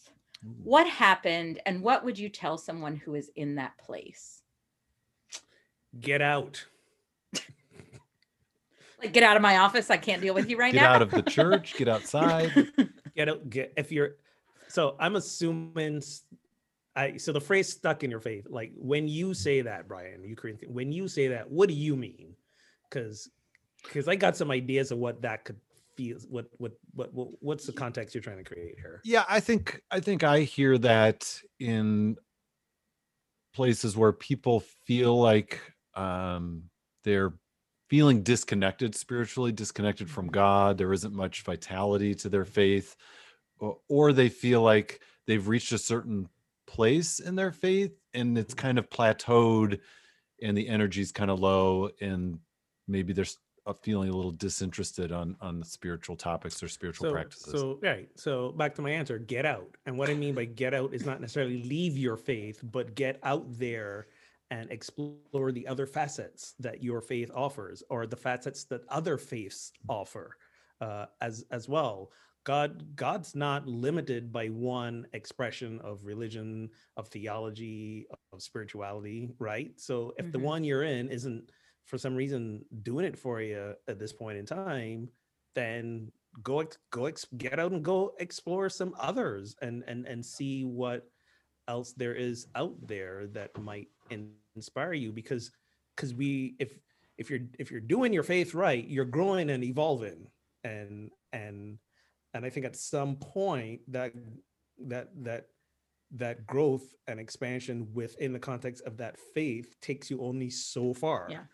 [0.62, 4.42] What happened, and what would you tell someone who is in that place?
[6.00, 6.64] Get out.
[9.00, 9.90] Like, get out of my office.
[9.90, 10.92] I can't deal with you right Get now.
[10.92, 11.74] Get out of the church.
[11.76, 12.72] Get outside.
[13.14, 13.50] Get out.
[13.50, 14.16] Get if you're.
[14.68, 16.02] So I'm assuming.
[16.96, 20.36] I so the phrase "stuck in your faith," like when you say that, Bryan, you
[20.36, 22.34] Korean, when you say that, what do you mean?
[22.88, 23.28] Because
[23.82, 25.56] because I got some ideas of what that could
[25.96, 26.18] feel.
[26.28, 29.00] What what what, what what's the context you're trying to create here?
[29.04, 32.16] Yeah, I think I think I hear that in
[33.54, 35.60] places where people feel like
[35.96, 36.64] um,
[37.04, 37.34] they're
[37.88, 40.78] feeling disconnected spiritually, disconnected from God.
[40.78, 42.96] There isn't much vitality to their faith,
[43.58, 46.28] or, or they feel like they've reached a certain
[46.66, 49.80] place in their faith and it's kind of plateaued,
[50.42, 52.38] and the energy's kind of low, and
[52.88, 53.24] maybe they're
[53.66, 57.52] uh, feeling a little disinterested on on the spiritual topics or spiritual So, practices.
[57.52, 58.08] so right.
[58.14, 59.76] So back to my answer, get out.
[59.86, 63.18] And what I mean by get out is not necessarily leave your faith, but get
[63.22, 64.06] out there
[64.50, 69.72] and explore the other facets that your faith offers or the facets that other faiths
[69.88, 70.36] offer
[70.80, 72.12] uh, as as well.
[72.44, 79.78] God God's not limited by one expression of religion, of theology, of spirituality, right?
[79.80, 80.42] So if the Mhm.
[80.42, 81.50] one you're in isn't
[81.86, 85.10] for some reason doing it for you at this point in time,
[85.54, 90.64] then go go ex- get out and go explore some others and and and see
[90.64, 91.08] what
[91.68, 93.88] else there is out there that might
[94.56, 95.50] inspire you because
[95.96, 96.78] because we if
[97.18, 100.26] if you're if you're doing your faith right you're growing and evolving.
[100.64, 101.78] And and
[102.32, 104.12] and i think at some point that
[104.86, 105.46] that that
[106.12, 111.26] that growth and expansion within the context of that faith takes you only so far
[111.30, 111.44] Yeah.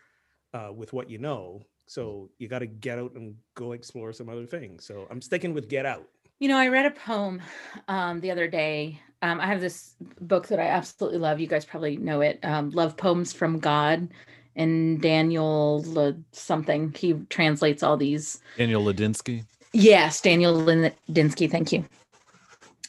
[0.53, 1.61] uh, with what you know.
[1.87, 4.85] So you got to get out and go explore some other things.
[4.85, 6.07] So i'm sticking with get out
[6.41, 7.39] You know, I read a poem
[7.87, 8.99] um, the other day.
[9.21, 11.39] Um, I have this book that I absolutely love.
[11.39, 14.09] You guys probably know it um, Love Poems from God.
[14.55, 18.41] And Daniel Le- something, he translates all these.
[18.57, 19.45] Daniel Ladinsky.
[19.71, 21.49] Yes, Daniel Lindinsky.
[21.49, 21.85] Thank you.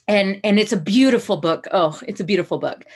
[0.08, 1.68] And and it's a beautiful book.
[1.72, 2.86] Oh, it's a beautiful book.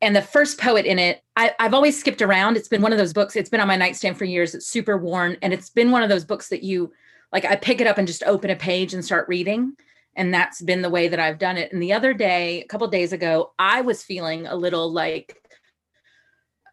[0.00, 2.56] And the first poet in it, I, I've always skipped around.
[2.56, 3.36] It's been one of those books.
[3.36, 4.52] It's been on my nightstand for years.
[4.52, 6.92] It's super worn, and it's been one of those books that you
[7.32, 7.44] like.
[7.44, 9.76] I pick it up and just open a page and start reading,
[10.16, 11.72] and that's been the way that I've done it.
[11.72, 15.36] And the other day, a couple days ago, I was feeling a little like,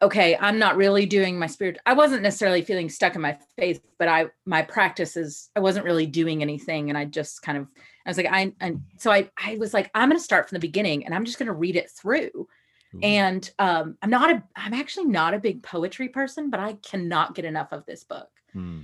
[0.02, 1.78] okay, I'm not really doing my spirit.
[1.86, 6.06] I wasn't necessarily feeling stuck in my faith, but I my practices, I wasn't really
[6.06, 7.66] doing anything, and I just kind of
[8.06, 10.66] I was like, I and so I I was like, I'm gonna start from the
[10.66, 12.48] beginning, and I'm just gonna read it through.
[12.94, 13.00] Ooh.
[13.02, 17.34] And um, I'm not a I'm actually not a big poetry person, but I cannot
[17.34, 18.28] get enough of this book.
[18.52, 18.82] Hmm.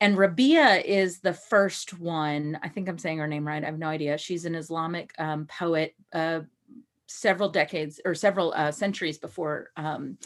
[0.00, 2.58] And Rabia is the first one.
[2.62, 3.62] I think I'm saying her name right.
[3.62, 4.18] I have no idea.
[4.18, 6.40] She's an Islamic um, poet, uh,
[7.06, 10.18] several decades or several uh, centuries before um,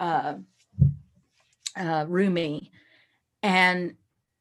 [0.00, 0.34] uh,
[1.76, 2.70] uh, Rumi.
[3.42, 3.96] And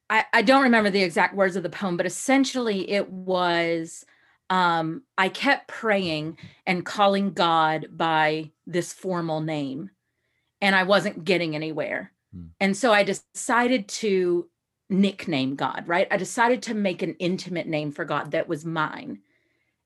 [0.10, 4.06] I, I don't remember the exact words of the poem, but essentially it was
[4.50, 9.90] um, I kept praying and calling God by this formal name,
[10.62, 12.12] and I wasn't getting anywhere.
[12.36, 12.48] Hmm.
[12.60, 14.50] And so I decided to
[14.92, 16.08] nickname God, right?
[16.12, 19.20] I decided to make an intimate name for God that was mine.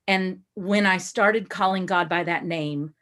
[0.07, 2.93] And when I started calling God by that name,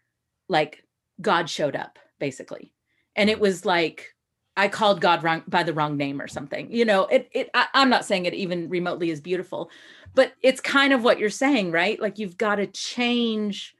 [0.47, 0.83] like
[1.21, 2.73] God showed up basically.
[3.15, 4.13] And it was like
[4.55, 6.71] I called God wrong by the wrong name or something.
[6.71, 9.69] You know, it it I, I'm not saying it even remotely is beautiful,
[10.13, 11.99] but it's kind of what you're saying, right?
[11.99, 13.75] Like you've got to change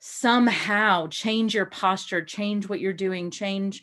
[0.00, 3.82] somehow, change your posture, change what you're doing, change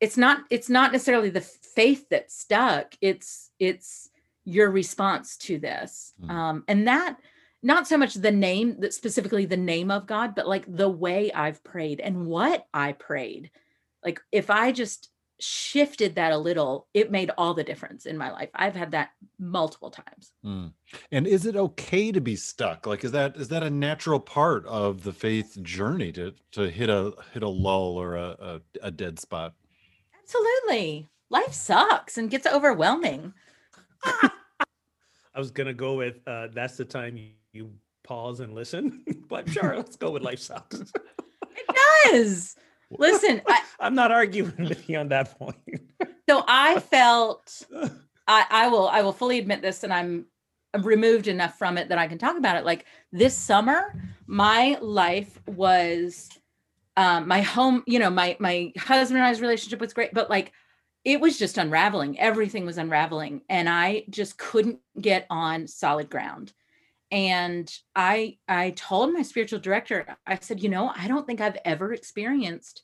[0.00, 4.08] it's not it's not necessarily the faith that's stuck it's it's
[4.44, 6.30] your response to this Mm.
[6.30, 7.16] um and that
[7.62, 11.30] not so much the name that specifically the name of god but like the way
[11.32, 13.50] i've prayed and what i prayed
[14.04, 15.10] like if i just
[15.42, 19.10] shifted that a little it made all the difference in my life i've had that
[19.38, 20.66] multiple times Hmm.
[21.12, 22.86] And is it okay to be stuck?
[22.86, 26.88] Like, is that is that a natural part of the faith journey to to hit
[26.90, 29.54] a hit a lull or a a, a dead spot?
[30.22, 33.32] absolutely life sucks and gets overwhelming
[35.34, 37.70] I was gonna go with uh, that's the time you, you
[38.02, 40.80] pause and listen, but sure, let's go with life sucks.
[40.80, 42.56] it does
[42.98, 45.54] Listen, I, I'm not arguing with you on that point.
[46.28, 47.62] so I felt
[48.26, 50.26] I, I will I will fully admit this, and I'm
[50.82, 52.64] removed enough from it that I can talk about it.
[52.64, 53.94] Like this summer,
[54.26, 56.30] my life was
[56.96, 60.52] um my home, you know, my my husband and I's relationship was great, but like
[61.04, 62.18] it was just unraveling.
[62.18, 66.52] Everything was unraveling, and I just couldn't get on solid ground.
[67.10, 71.58] And I I told my spiritual director, I said, you know, I don't think I've
[71.64, 72.82] ever experienced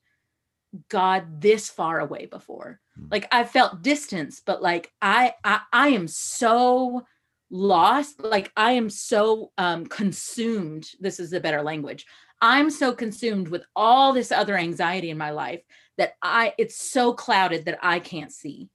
[0.88, 2.80] God this far away before.
[2.96, 3.06] Hmm.
[3.10, 7.06] Like I felt distance, but like I I, I am so
[7.50, 12.04] lost like i am so um consumed this is the better language
[12.40, 15.62] i'm so consumed with all this other anxiety in my life
[15.98, 18.68] that i it's so clouded that i can't see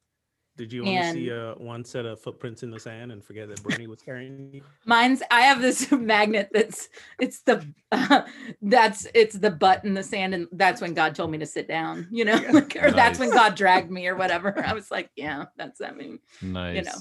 [0.57, 3.63] Did you only see uh, one set of footprints in the sand and forget that
[3.63, 4.61] Bernie was carrying you?
[4.85, 6.89] mine's i have this magnet that's
[7.19, 7.65] it's the
[8.61, 11.67] that's it's the butt in the sand and that's when god told me to sit
[11.67, 15.09] down you know like, or that's when god dragged me or whatever i was like
[15.15, 16.75] yeah that's i mean Nice.
[16.75, 16.97] You know.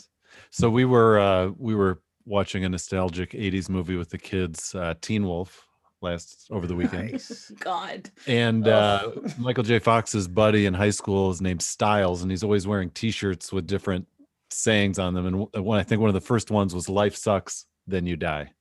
[0.51, 4.95] So we were uh we were watching a nostalgic 80s movie with the kids, uh
[5.01, 5.67] Teen Wolf
[6.03, 7.12] last over the weekend.
[7.12, 7.51] Nice.
[7.61, 9.78] god And uh Michael J.
[9.78, 14.07] Fox's buddy in high school is named Stiles, and he's always wearing t-shirts with different
[14.51, 15.26] sayings on them.
[15.26, 18.16] And w- one I think one of the first ones was life sucks, then you
[18.16, 18.53] die.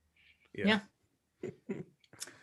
[0.54, 0.80] Yeah.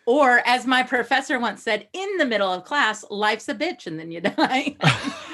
[0.08, 4.00] or as my professor once said in the middle of class life's a bitch and
[4.00, 4.76] then you die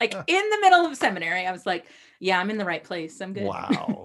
[0.00, 1.86] like in the middle of seminary i was like
[2.20, 4.04] yeah i'm in the right place i'm good wow.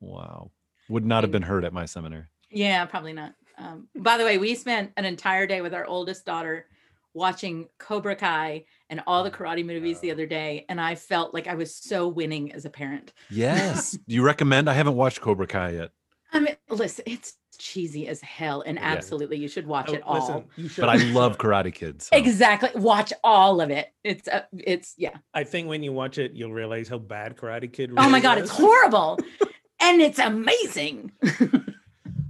[0.00, 0.50] wow.
[0.88, 2.24] Would not have been heard at my seminary.
[2.50, 6.24] yeah probably not um, by the way we spent an entire day with our oldest
[6.26, 6.66] daughter
[7.14, 11.46] watching cobra kai and all the karate movies the other day and i felt like
[11.46, 13.92] i was so winning as a parent Yes.
[13.92, 14.68] Do you recommend?
[14.68, 15.90] I haven't watched Cobra Kai yet,
[16.32, 18.84] i mean listen it's cheesy as hell and Yeah.
[18.86, 22.08] absolutely you should watch Oh, it all listen, but I love Karate Kids.
[22.08, 26.18] so- exactly watch all of it it's uh, it's yeah I think when you watch
[26.18, 27.90] it, you'll realize how bad Karate Kid.
[27.92, 29.18] Oh my really god, it's horrible.
[29.80, 31.12] and it's amazing.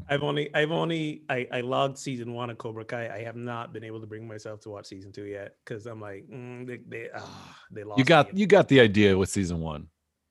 [0.09, 3.09] I've only, I've only, I, I logged season one of Cobra Kai.
[3.15, 6.01] I have not been able to bring myself to watch season two yet because I'm
[6.01, 7.99] like, mm, they, they, ah, they lost.
[7.99, 8.41] You got me.
[8.41, 9.89] you got the idea with season one.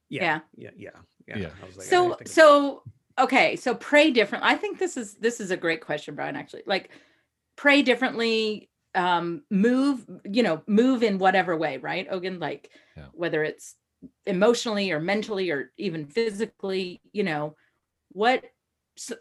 [0.09, 0.89] yeah, yeah, yeah,
[1.28, 1.38] yeah.
[1.38, 1.49] Yeah.
[1.61, 2.84] I was like, so I'm- so
[3.19, 4.43] okay, so pray different.
[4.43, 6.63] I think this is this is a great question, Bryan, actually.
[6.65, 6.89] Like
[7.55, 12.07] pray differently, um, move, you know, move in whatever way, right?
[12.09, 13.07] Ogun, like Yeah.
[13.13, 13.76] whether it's
[14.26, 17.55] emotionally or mentally or even physically, you know,
[18.11, 18.43] what
[18.97, 19.15] so,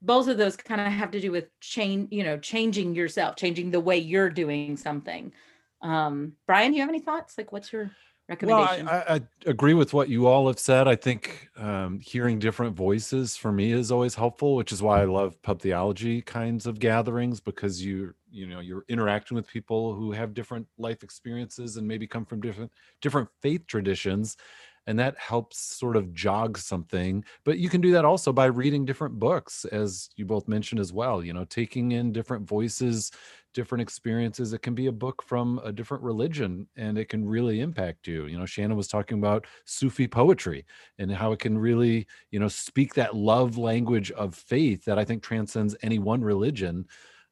[0.00, 3.70] both of those kind of have to do with change, you know, changing yourself, changing
[3.70, 5.32] the way you're doing something.
[5.82, 7.36] Um, Bryan, do you have any thoughts?
[7.38, 7.90] Like what's your
[8.40, 8.86] Well, recommendation?
[8.88, 10.86] I, I, I agree with what you all have said.
[10.86, 15.06] I think um, hearing different voices for me is always helpful, which is why I
[15.06, 20.12] love pub theology kinds of gatherings because you you know you're interacting with people who
[20.12, 22.70] have different life experiences and maybe come from different
[23.00, 24.36] different faith traditions
[24.88, 28.84] and that helps sort of jog something but you can do that also by reading
[28.84, 33.12] different books as you both mentioned as well you know taking in different voices
[33.54, 34.52] different experiences.
[34.52, 38.26] It can be a book from a different religion and it can really impact you.
[38.26, 40.64] You know shannon was talking about sufi poetry
[40.98, 45.04] and how it can really you know speak that love language of faith that i
[45.04, 46.86] think transcends any one religion.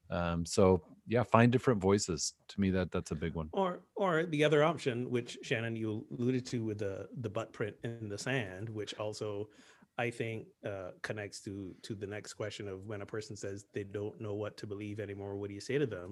[0.09, 4.25] Um, so yeah find different voices to me that that's a big one Or or
[4.25, 8.17] the other option, which Shannon you alluded to with the the butt print in the
[8.17, 9.49] sand, which also
[9.97, 13.83] I think uh, connects to to the next question of when a person says they
[13.83, 15.35] don't know what to believe anymore.
[15.37, 16.09] What do you say to them?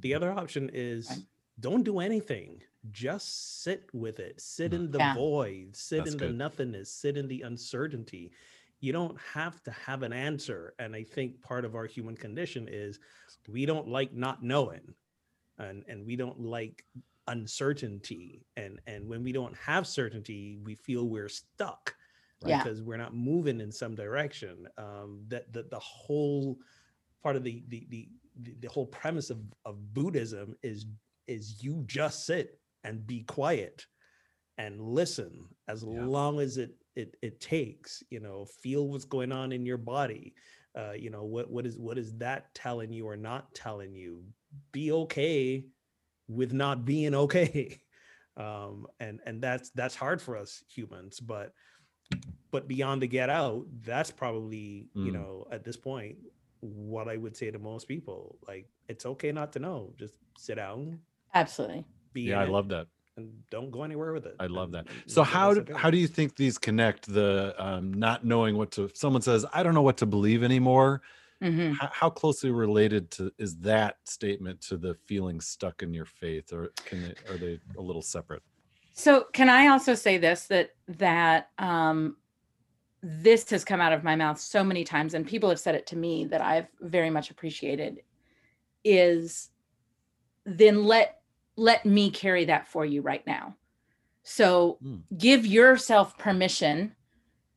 [0.00, 1.26] The other option is
[1.60, 2.60] don't do anything.
[2.90, 4.40] Just sit with it.
[4.40, 4.76] Sit Mm.
[4.78, 5.14] in the Yeah.
[5.14, 5.76] void.
[5.76, 6.28] Sit That's in good.
[6.30, 6.90] the nothingness.
[6.90, 8.32] Sit in the uncertainty.
[8.84, 10.74] You don't have to have an answer.
[10.78, 12.98] And I think part of our human condition is
[13.48, 14.94] we don't like not knowing
[15.58, 16.84] and and we don't like
[17.28, 21.94] uncertainty and and when we don't have certainty we feel we're stuck
[22.42, 22.50] right?
[22.50, 22.62] Yeah.
[22.62, 26.58] because we're not moving in some direction um that the, the whole
[27.22, 28.08] part of the the the
[28.42, 30.86] the, the whole premise of of buddhism is
[31.26, 33.86] is you just sit and be quiet
[34.58, 35.32] and listen
[35.68, 36.04] as Yeah.
[36.04, 40.34] long as it it it takes you know feel what's going on in your body
[40.78, 44.24] uh you know what what is what is that telling you or not telling you?
[44.72, 45.64] Be okay
[46.28, 47.80] with not being okay.
[48.36, 51.52] Um and and that's that's hard for us humans but
[52.50, 55.14] but beyond the get out that's probably you Mm.
[55.14, 56.16] know at this point
[56.60, 59.92] what i would say to most people like it's okay not to know.
[59.96, 60.98] Just sit down
[61.32, 61.84] Absolutely.
[62.12, 62.86] be yeah i it, love that
[63.16, 64.86] and don't go anywhere with it I love that.
[64.88, 68.70] and So how do, how do you think these connect the um, not knowing what
[68.72, 68.90] to?
[68.94, 71.02] Someone says, "I don't know what to believe anymore."
[71.42, 71.76] Mhm.
[71.76, 76.52] How, how closely related to is that statement to the feeling stuck in your faith,
[76.52, 78.42] or can they, are they a little separate?
[78.94, 82.16] So can I also say this that that um
[83.02, 85.86] this has come out of my mouth so many times and people have said it
[85.88, 88.00] to me that I've very much appreciated
[88.82, 89.50] is
[90.46, 91.20] then let
[91.56, 93.56] let me carry that for you right now.
[94.22, 95.02] So Mm.
[95.16, 96.96] give yourself permission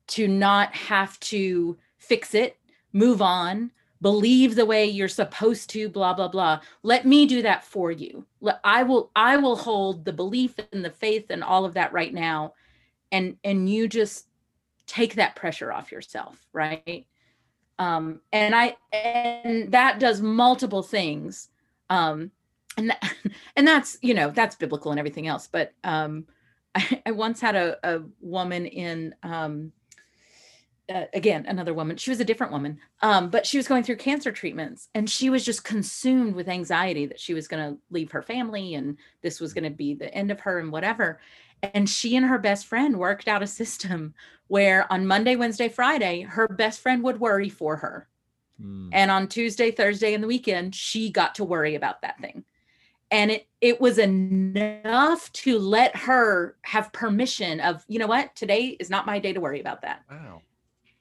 [0.07, 2.57] to not have to fix it,
[2.93, 3.71] move on,
[4.01, 6.59] believe the way you're supposed to, blah blah blah.
[6.83, 8.25] Let me do that for you.
[8.63, 12.13] I will I will hold the belief and the faith and all of that right
[12.13, 12.53] now
[13.11, 14.27] and and you just
[14.85, 17.07] take that pressure off yourself, right?
[17.79, 21.49] Um and I and that does multiple things.
[21.89, 22.31] Um
[22.77, 23.13] and that,
[23.55, 26.25] and that's you know that's biblical and everything else but um
[26.75, 29.71] i, I once had a, a woman in um
[30.93, 31.97] uh, again another woman.
[31.97, 35.29] She was a different woman um but she was going through cancer treatments and she
[35.29, 39.41] was just consumed with anxiety that she was going to leave her family and this
[39.41, 41.19] was going to be the end of her and whatever.
[41.61, 44.13] And she and her best friend worked out a system
[44.47, 48.07] where on monday wednesday friday her best friend would worry for her.
[48.61, 48.89] Mm.
[48.91, 52.43] and on tuesday thursday and the weekend she got to worry about that thing
[53.11, 58.35] and it it was enough to let her have permission of you know what?
[58.35, 60.03] Today is not my day to worry about that.
[60.09, 60.41] Wow.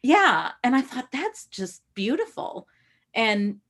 [0.03, 2.69] yeah and i thought that's just beautiful.
[3.15, 3.61] And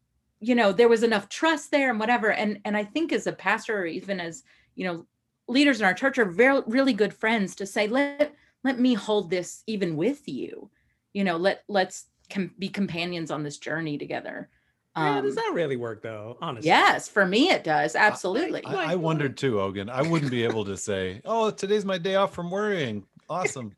[0.40, 3.32] you know there was enough trust there and whatever and and i think as a
[3.32, 4.42] pastor or even as
[4.74, 5.06] you know
[5.48, 8.34] leaders in our church are very really good friends to say let
[8.64, 10.70] let me hold this even with you.
[11.14, 14.50] You know let let's com- be companions on this journey together
[14.96, 16.36] yeah, um, does that really work though?
[16.40, 16.68] Honestly.
[16.68, 19.90] yes for me it does absolutely I, I wondered too, Ogun.
[19.90, 23.74] I wouldn't be able to say, "Oh, today's my day off from worrying." Awesome.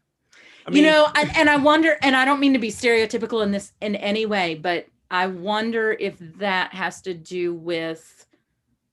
[0.66, 3.52] I you know and, and i wonder and i don't mean to be stereotypical in
[3.52, 8.26] this in any way but i wonder if that has to do with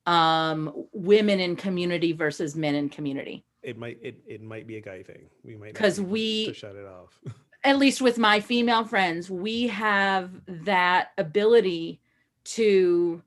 [0.06, 4.82] um women in community versus men in community it might it, it might be a
[4.82, 5.26] guy thing.
[5.44, 7.20] We might because we- to shut it off.
[7.64, 12.00] at least with my female friends we have that ability
[12.46, 13.22] to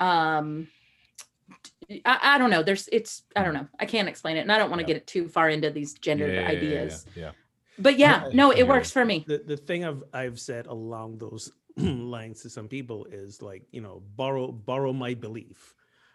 [0.00, 0.68] um
[2.04, 4.58] I, I don't know there's it's i don't know i can't explain it and i
[4.58, 4.94] don't want to Yeah.
[4.94, 7.32] get it too far into these gendered Yeah, yeah, yeah, ideas Yeah.
[7.78, 11.18] but yeah no it hear works for me the the thing I've I've said along
[11.18, 15.74] those lines to some people is like you know borrow borrow my belief,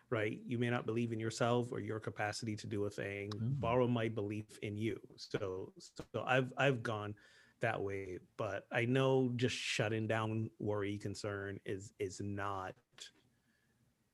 [0.09, 0.39] right?
[0.45, 3.29] You may not believe in yourself or your capacity to do a thing.
[3.31, 3.59] Mm.
[3.59, 4.99] Borrow my belief in you.
[5.17, 7.13] So so I've I've gone
[7.61, 12.73] that way, but I know just shutting down worry concern is is not.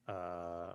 [0.07, 0.73] Uh,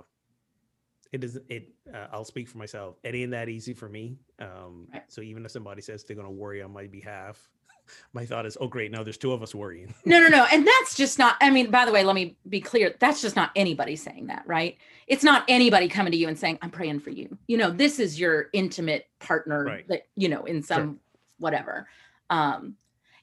[1.13, 1.69] it is it.
[1.93, 2.97] Uh, I'll speak for myself.
[3.05, 4.17] It ain't that easy for me.
[4.39, 5.03] Um, Right.
[5.09, 7.51] So even if somebody says they're gonna worry on my behalf,
[8.15, 9.95] my thought is, oh great, now there's two of us worrying.
[10.07, 10.47] No, no, no.
[10.51, 12.95] And that's just not, I mean, by the way, let me be clear.
[12.99, 14.79] That's just not anybody saying that, right?
[15.07, 17.37] It's not anybody coming to you and saying, I'm praying for you.
[17.47, 19.89] You know, this is your intimate partner Right.
[19.89, 20.99] that, you know, in some
[21.39, 21.89] whatever.
[22.33, 22.77] Um,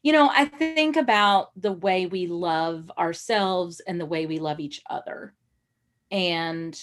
[0.04, 4.60] you know, I think about the way we love ourselves and the way we love
[4.60, 5.34] each other.
[6.12, 6.80] And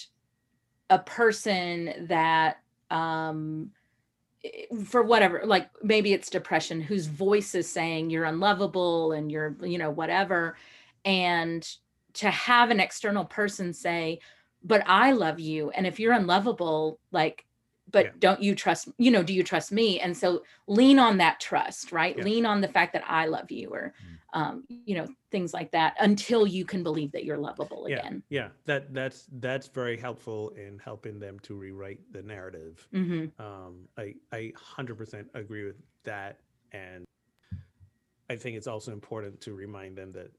[0.91, 2.59] a person that
[2.91, 3.71] um
[4.85, 9.79] for whatever like maybe it's depression whose voice is saying you're unlovable and you're you
[9.79, 10.57] know whatever
[11.05, 11.69] and
[12.13, 14.21] to have an external person say
[14.63, 17.45] but i love you and if you're unlovable like
[17.97, 18.13] but Yeah.
[18.19, 21.93] don't you trust you know do you trust me and so lean on that trust
[21.93, 22.25] right Yeah.
[22.25, 23.95] lean on the fact that i love you or
[24.35, 28.23] um you know things like that until you can believe that you're lovable yeah, again
[28.29, 28.49] yeah.
[28.67, 32.87] That that's that's very helpful in helping them to rewrite the narrative.
[32.93, 36.41] hmm Um, I I hundred percent agree with that,
[36.73, 37.05] and
[38.29, 40.31] I think it's also important to remind them that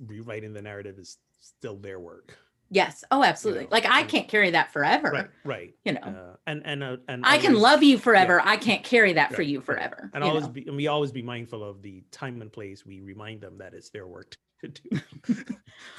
[0.00, 2.36] rewriting the narrative is still their work.
[2.70, 5.74] Yes oh absolutely know, like i and- can't carry that forever Right, right.
[5.84, 8.40] you know Uh, and and uh, and I can love you forever.
[8.44, 9.66] I can't carry that for Right, you right.
[9.66, 10.10] forever.
[10.14, 10.50] and you always know?
[10.50, 13.74] be and we always be mindful of the time and place we remind them that
[13.74, 14.88] it's their work to do.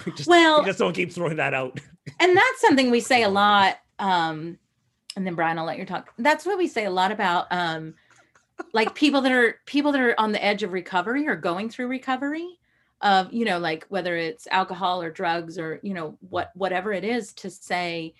[0.05, 1.79] we just, Well- we just don't keep throwing that out.
[2.19, 3.77] and that's something we say a lot.
[3.99, 4.57] Um,
[5.15, 6.13] and then Bryan, I'll let you talk.
[6.17, 7.95] That's what we say a lot about um
[8.73, 11.87] like people that are people that are on the edge of recovery or going through
[11.87, 12.59] recovery
[13.01, 17.03] of, you know, like whether it's alcohol or drugs or, you know, what whatever it
[17.03, 18.13] is to say,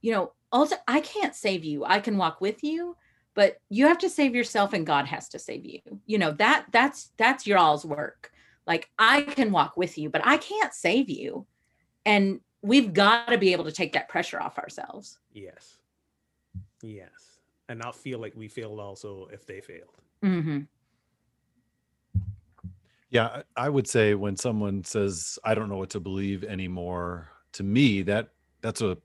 [0.00, 1.84] you know, also I can't save you.
[1.84, 2.96] I can walk with you,
[3.34, 5.80] but you have to save yourself and God has to save you.
[6.06, 8.32] You know, that that's that's your all's work.
[8.66, 11.46] Like I can walk with you, but I can't save you.
[12.06, 15.18] And we've got to be able to take that pressure off ourselves.
[15.32, 15.78] Yes.
[16.82, 17.10] Yes.
[17.68, 20.00] And not feel like we failed also if they failed.
[20.22, 20.60] hmm
[23.14, 27.62] Yeah, I would say when someone says, I don't know what to believe anymore, to
[27.62, 28.98] me, that that's a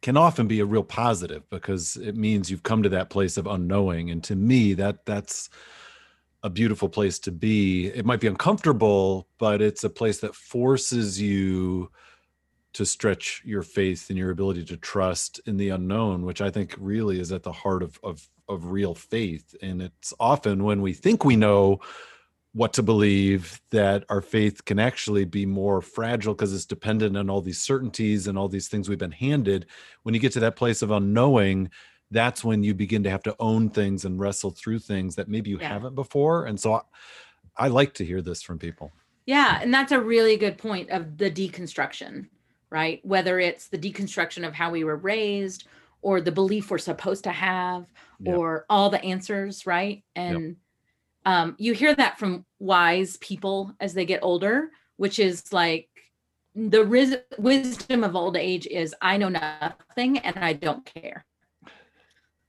[0.00, 3.46] can often be a real positive because it means you've come to that place of
[3.46, 4.10] unknowing.
[4.10, 5.50] And to me, that that's
[6.42, 7.88] a beautiful place to be.
[7.88, 11.90] It might be uncomfortable, but it's a place that forces you
[12.72, 16.74] to stretch your faith and your ability to trust in the unknown, which I think
[16.78, 19.54] really is at the heart of of of real faith.
[19.60, 21.80] And it's often when we think we know
[22.52, 27.30] what to believe that our faith can actually be more fragile because it's dependent on
[27.30, 29.66] all these certainties and all these things we've been handed.
[30.02, 31.70] When you get to that place of unknowing,
[32.10, 35.50] that's when you begin to have to own things and wrestle through things that maybe
[35.50, 35.68] you Yeah.
[35.68, 36.46] haven't before.
[36.46, 36.80] And so I,
[37.56, 38.90] I like to hear this from people.
[39.26, 42.26] Yeah, and that's a really good point of the deconstruction,
[42.70, 43.00] right?
[43.04, 45.68] Whether it's the deconstruction of how we were raised
[46.02, 47.86] or the belief we're supposed to have
[48.18, 48.36] Yep.
[48.36, 50.02] or all the answers, right?
[50.16, 50.56] And
[51.26, 55.88] um, you hear that from wise people as they get older, which is like
[56.54, 61.24] the ris- wisdom of old age is I know nothing and I don't care.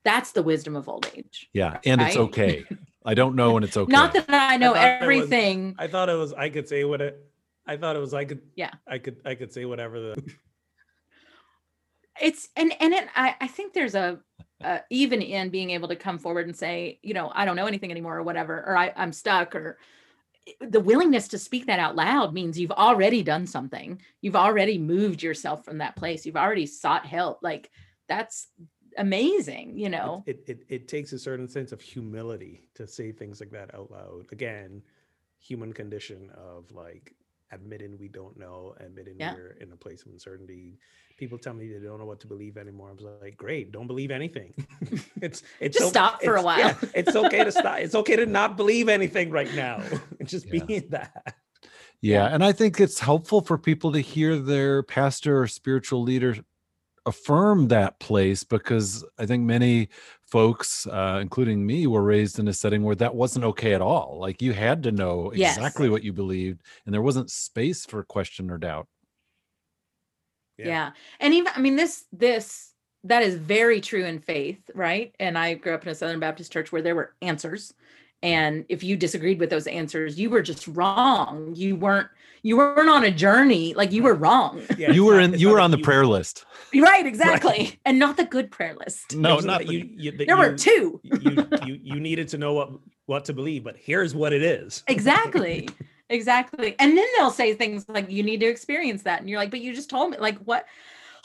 [0.04, 1.50] That's the wisdom of old age.
[1.54, 1.80] Yeah.
[1.86, 2.66] And it's okay.
[3.06, 3.92] I don't know and it's okay.
[3.92, 5.76] Not that I know thought there was- everything.
[5.78, 7.24] I thought it was I could say what it.
[7.68, 8.42] I thought it was I could.
[8.56, 8.72] Yeah.
[8.88, 9.18] I could.
[9.24, 10.24] I could say whatever the.
[12.22, 14.20] it's and and it I, I think there's a
[14.64, 17.66] uh, even in being able to come forward and say you know i don't know
[17.68, 19.78] anything anymore or whatever or I, i'm stuck or
[20.60, 25.22] the willingness to speak that out loud means you've already done something you've already moved
[25.22, 27.70] yourself from that place you've already sought help like
[28.08, 28.48] that's
[28.98, 33.40] amazing you know It, it it takes a certain sense of humility to say things
[33.40, 34.26] like that out loud.
[34.32, 34.82] Again,
[35.40, 37.16] human condition of like
[37.52, 39.34] admitting we don't know, admitting Yeah.
[39.34, 40.78] we're in a place of uncertainty.
[41.22, 42.90] People tell me they don't know what to believe anymore.
[42.90, 44.56] I'm like, great, don't believe anything.
[45.22, 46.90] it's it's Just o- stop for a it's- yeah, while.
[46.96, 47.78] it's okay to stop.
[47.78, 49.84] It's okay to not believe anything right now.
[50.24, 50.64] Just Yeah.
[50.66, 51.36] being that.
[52.02, 56.38] Yeah, and I think it's helpful for people to hear their pastor or spiritual leader
[57.06, 59.90] affirm that place because I think many
[60.26, 64.18] folks, uh, including me, were raised in a setting where that wasn't okay at all.
[64.20, 65.56] Like you had to know Yes.
[65.56, 68.88] exactly what you believed, and there wasn't space for question or doubt.
[70.62, 70.68] Yeah.
[70.68, 70.92] yeah.
[71.20, 75.54] and even i mean this this that is very true in faith right and i
[75.56, 77.74] grew up in a southern baptist church where there were answers
[78.24, 82.08] and if you disagreed with those answers you were just wrong you weren't
[82.44, 85.50] you weren't on a journey like you were wrong Yeah, you were not- in you
[85.50, 86.46] were on the you- prayer list.
[86.76, 89.90] right exactly and not the good prayer list No, not that the- you.
[89.98, 92.70] you that there were two you, you you needed to know what
[93.08, 94.84] what to believe, but here's what it is.
[94.88, 95.68] exactly
[96.12, 96.76] exactly.
[96.80, 99.20] And then they'll say things like you need to experience that.
[99.22, 100.66] And you're like but you just told me like what?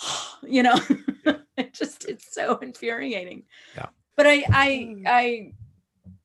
[0.42, 0.78] You know?
[1.56, 3.44] It just it's so infuriating.
[3.74, 3.86] Yeah.
[4.14, 5.52] but i i i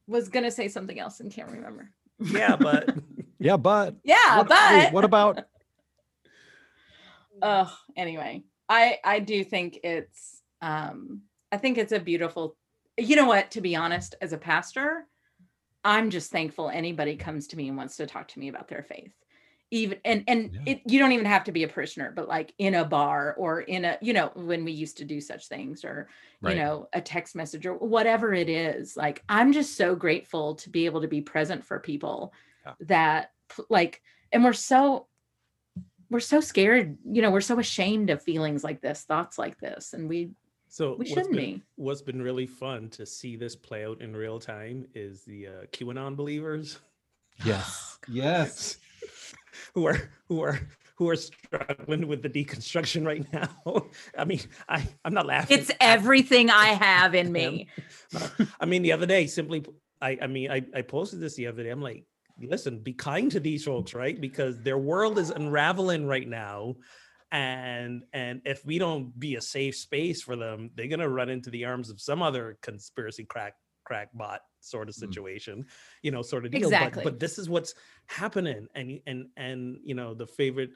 [0.05, 1.89] was gonna say something else and can't remember.
[2.19, 2.93] Yeah, but
[3.39, 5.45] Yeah, but yeah what, but wait, what about
[7.41, 8.43] oh anyway.
[8.67, 12.55] I i do think it's um i think it's a beautiful
[12.97, 15.07] you know what to be honest as a pastor
[15.83, 18.83] i'm just thankful anybody comes to me and wants to talk to me about their
[18.83, 19.13] faith
[19.71, 20.73] even and and Yeah.
[20.73, 23.61] it, you don't even have to be a parishioner but like in a bar or
[23.61, 26.09] in a you know when we used to do such things or
[26.41, 26.55] Right.
[26.55, 30.69] you know a text message or whatever it is like i'm just so grateful to
[30.69, 32.33] be able to be present for people
[32.65, 32.73] Yeah.
[32.81, 33.31] that
[33.69, 34.01] like
[34.31, 35.07] and we're so
[36.09, 39.93] we're so scared you know we're so ashamed of feelings like this thoughts like this
[39.93, 40.31] and we
[40.71, 44.01] so we what's shouldn't been, be what's been really fun to see this play out
[44.01, 46.79] in real time is the uh, QAnon believers
[47.45, 48.77] yes, yes,
[49.75, 50.59] who are who are
[50.95, 53.49] who are struggling with the deconstruction right now.
[54.17, 55.59] I mean, I I'm not laughing.
[55.59, 57.67] it's everything i have in me
[58.59, 59.65] I mean, the other day, simply,
[60.01, 61.69] I I mean, I I posted this the other day.
[61.69, 62.05] I'm like,
[62.39, 64.19] listen, be kind to these folks, right?
[64.19, 66.75] Because their world is unraveling right now.
[67.31, 71.49] And and if we don't be a safe space for them, they're gonna run into
[71.49, 73.55] the arms of some other conspiracy crack
[73.89, 75.01] crackbot sort of Mm.
[75.11, 75.65] situation,
[76.03, 76.69] you know, sort of deal.
[76.69, 77.03] Exactly.
[77.03, 77.73] But, but this is what's
[78.07, 78.67] happening.
[78.75, 80.71] And and and you know, the favorite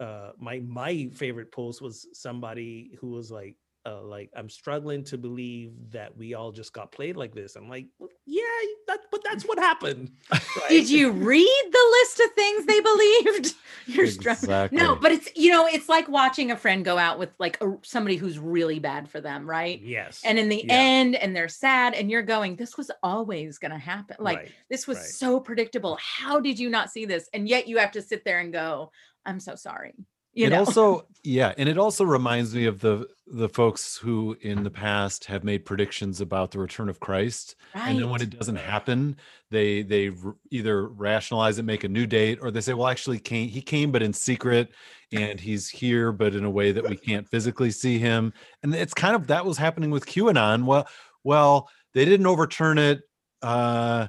[0.00, 3.56] uh my my favorite post was somebody who was like
[3.86, 7.54] uh, like I'm struggling to believe that we all just got played like this.
[7.56, 8.42] I'm like, "Well, yeah,
[8.88, 10.12] that, but that's what happened.
[10.68, 13.54] did you read the list of things they believed
[13.86, 17.28] you're struggling no but it's you know it's like watching a friend go out with
[17.38, 20.22] like a, somebody who's really bad for them right Yes.
[20.24, 20.74] and in the Yeah.
[20.74, 24.52] end and they're sad and you're going this was always going to happen like Right,
[24.70, 25.06] this was right.
[25.06, 28.38] so predictable how did you not see this and yet you have to sit there
[28.38, 28.90] and go
[29.26, 29.94] i'm so sorry
[30.34, 34.36] You it know, also yeah and it also reminds me of the the folks who
[34.42, 38.38] in the past have made predictions about the return of christ and then when it
[38.38, 39.16] doesn't happen
[39.50, 40.10] they they
[40.50, 43.90] either rationalize it make a new date or they say well actually came he came
[43.90, 44.70] but in secret
[45.14, 48.32] and he's here but in a way that we can't physically see him.
[48.62, 50.64] And it's kind of that was happening with qanon.
[50.64, 50.86] Well
[51.22, 53.02] well they didn't overturn it
[53.42, 54.08] uh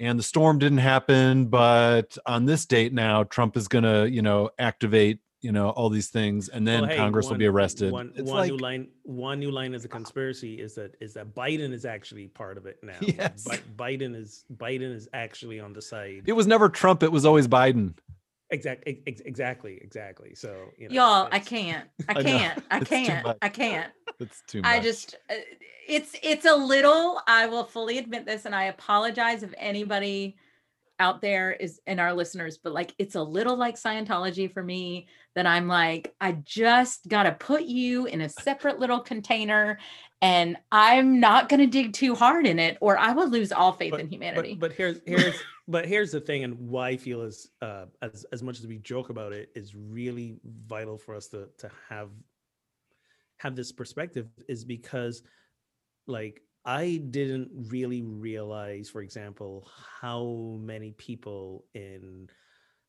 [0.00, 4.22] and the storm didn't happen but on this date now trump is going to you
[4.22, 7.92] know activate you know all these things and then Well, hey, congress will be arrested
[7.92, 8.88] One, it's one like new line.
[9.02, 10.54] One new line is a conspiracy.
[10.60, 12.96] Is that is that Biden is actually part of it now?
[13.00, 13.44] Yes.
[13.44, 16.22] Bi- Biden is Biden is actually on the side.
[16.26, 17.94] it was never trump it was always biden
[18.50, 19.02] Exactly.
[19.06, 19.78] Exactly.
[19.82, 20.34] Exactly.
[20.34, 21.88] So you know, y'all, I can't.
[22.08, 22.62] I I can't.
[22.70, 23.26] I It's too can't.
[23.42, 23.92] I can't.
[24.20, 25.34] it's too much I just uh,
[25.88, 30.36] it's it's a little I will fully admit this and I apologize if anybody
[30.98, 35.08] out there is in our listeners but like it's a little like Scientology for me
[35.34, 39.78] that I'm like I just got to put you in a separate little container
[40.22, 43.72] and I'm not going to dig too hard in it or I will lose all
[43.72, 44.54] faith But- in humanity.
[44.54, 45.34] But, but here's here's
[45.66, 48.76] but here's the thing, and why I feel as, uh, as as much as we
[48.78, 52.10] joke about it, is really vital for us to to have
[53.38, 55.22] have this perspective is because
[56.06, 59.68] like I didn't really realize, for example,
[60.00, 62.28] how many people in,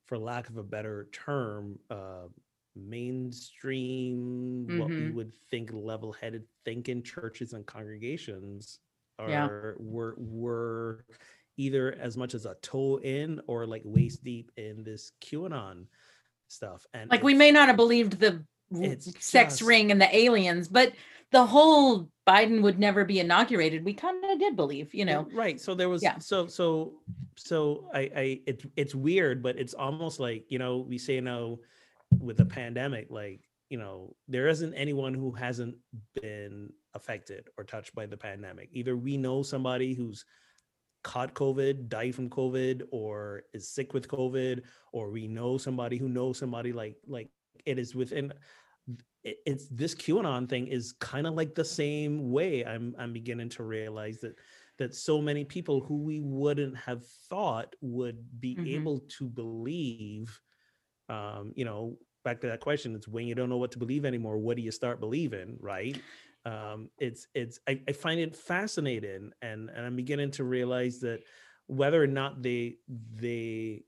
[0.06, 2.28] for lack of a better term, uh,
[2.76, 5.10] mainstream, what we Mhm.
[5.10, 8.80] would think level-headed thinking churches and congregations
[9.20, 9.48] are Yeah.
[9.80, 11.06] were were
[11.58, 15.88] either as much as a toe in or like waist deep in this QAnon
[16.48, 16.86] stuff.
[16.94, 20.68] And like we may not have believed the it's sex just- ring and the aliens
[20.68, 20.94] but
[21.32, 25.60] the whole Biden would never be inaugurated we kind of did believe you know right
[25.62, 26.18] so there was Yeah.
[26.20, 26.94] so so
[27.36, 31.58] so i i it's it's weird but it's almost like you know we say now
[32.20, 35.76] with the pandemic like you know there isn't anyone who hasn't
[36.22, 40.26] been affected or touched by the pandemic either we know somebody who's
[41.04, 44.62] caught covid died from covid or is sick with covid
[44.94, 47.30] or we know somebody who knows somebody like like
[47.66, 48.34] it is within
[49.24, 52.64] it's this QAnon thing is kind of like the same way.
[52.66, 54.36] I'm I'm beginning to realize that
[54.78, 58.66] that so many people who we wouldn't have thought would be Mhm.
[58.66, 60.42] able to believe,
[61.10, 64.06] um, you know, back to that question, it's when you don't know what to believe
[64.06, 66.04] anymore, what do you start believing, right?
[66.46, 71.22] Um, it's it's I, I find it fascinating and and I'm beginning to realize that
[71.68, 73.86] whether or not they they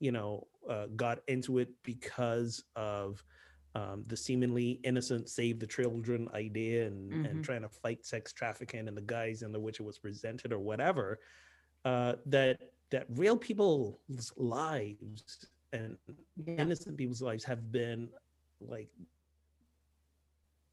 [0.00, 3.24] you know uh, got into it because of
[3.74, 7.30] um, the seemingly innocent save the children idea and, Mhm.
[7.30, 10.52] and trying to fight sex trafficking and the guise in the which it was presented
[10.52, 11.20] or whatever
[11.84, 15.96] uh, that that real people's lives and
[16.36, 16.54] yeah.
[16.56, 18.10] innocent people's lives have been
[18.60, 18.90] like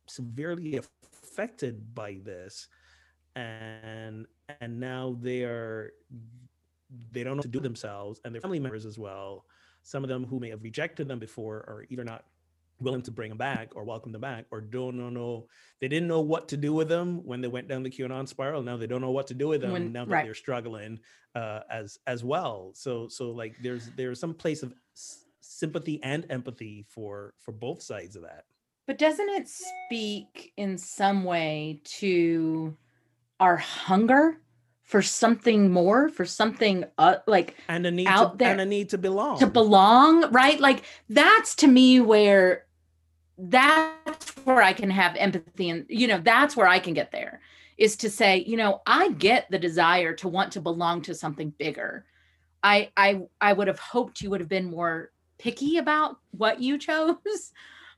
[0.08, 2.68] severely affected by this
[3.36, 4.26] and
[4.62, 5.92] and now they are
[7.12, 9.46] they don't know what to do themselves and their family members as well
[9.88, 12.26] some of them who may have rejected them before are either not
[12.82, 15.48] willing to bring them back or welcome them back or don't know,
[15.80, 18.62] they didn't know what to do with them when they went down the QAnon spiral.
[18.62, 20.26] Now they don't know what to do with them When- now that right.
[20.26, 21.00] they're struggling
[21.36, 22.72] uh as as well.
[22.76, 24.74] So so like there's there's some place of
[25.40, 28.44] sympathy and empathy for for both sides of that.
[28.88, 32.76] But doesn't it speak in some way to
[33.40, 34.42] our hunger
[34.88, 38.66] for something more, for something uh, like and a need Out to, there and a
[38.66, 40.60] need to belong to belong, right?
[40.60, 42.66] Like that's to me where
[43.38, 47.42] that's where I can have empathy and you know, that's where I can get there
[47.78, 51.50] is to say, you know, I get the desire to want to belong to something
[51.58, 52.06] bigger.
[52.64, 56.78] I I I would have hoped you would have been more picky about what you
[56.78, 57.52] chose,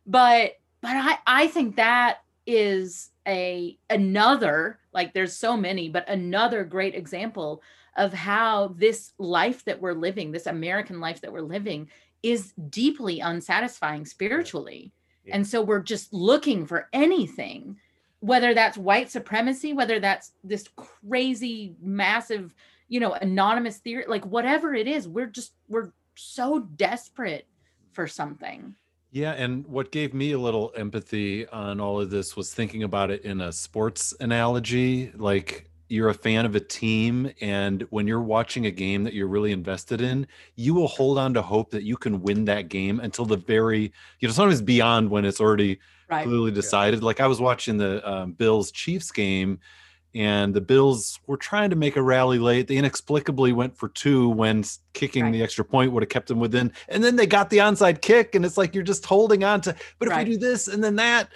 [0.07, 6.63] but but I I think that is a another like there's so many but another
[6.65, 7.61] great example
[7.95, 11.87] of how this life that we're living this american life that we're living
[12.23, 14.91] is deeply unsatisfying spiritually
[15.25, 15.35] Yeah.
[15.35, 17.77] and so we're just looking for anything
[18.19, 22.53] whether that's white supremacy whether that's this crazy massive
[22.89, 27.45] you know anonymous theory like whatever it is we're just we're so desperate
[27.91, 28.75] for something
[29.11, 33.09] Yeah, and what gave me a little empathy on all of this was thinking about
[33.09, 35.11] it in a sports analogy.
[35.15, 39.27] Like you're a fan of a team, and when you're watching a game that you're
[39.27, 42.99] really invested in, you will hold on to hope that you can win that game
[42.99, 47.01] until the very, you know, sometimes beyond when it's already right clearly decided.
[47.01, 49.59] Like I was watching the um, Bills Chiefs game,
[50.15, 52.67] and the Bills were trying to make a rally late.
[52.67, 55.33] They inexplicably went for two when kicking Right.
[55.33, 56.71] the extra point would have kept them within.
[56.87, 59.75] And then they got the onside kick, and it's like you're just holding on to.
[59.99, 60.27] But if Right.
[60.27, 61.29] we do this and then that,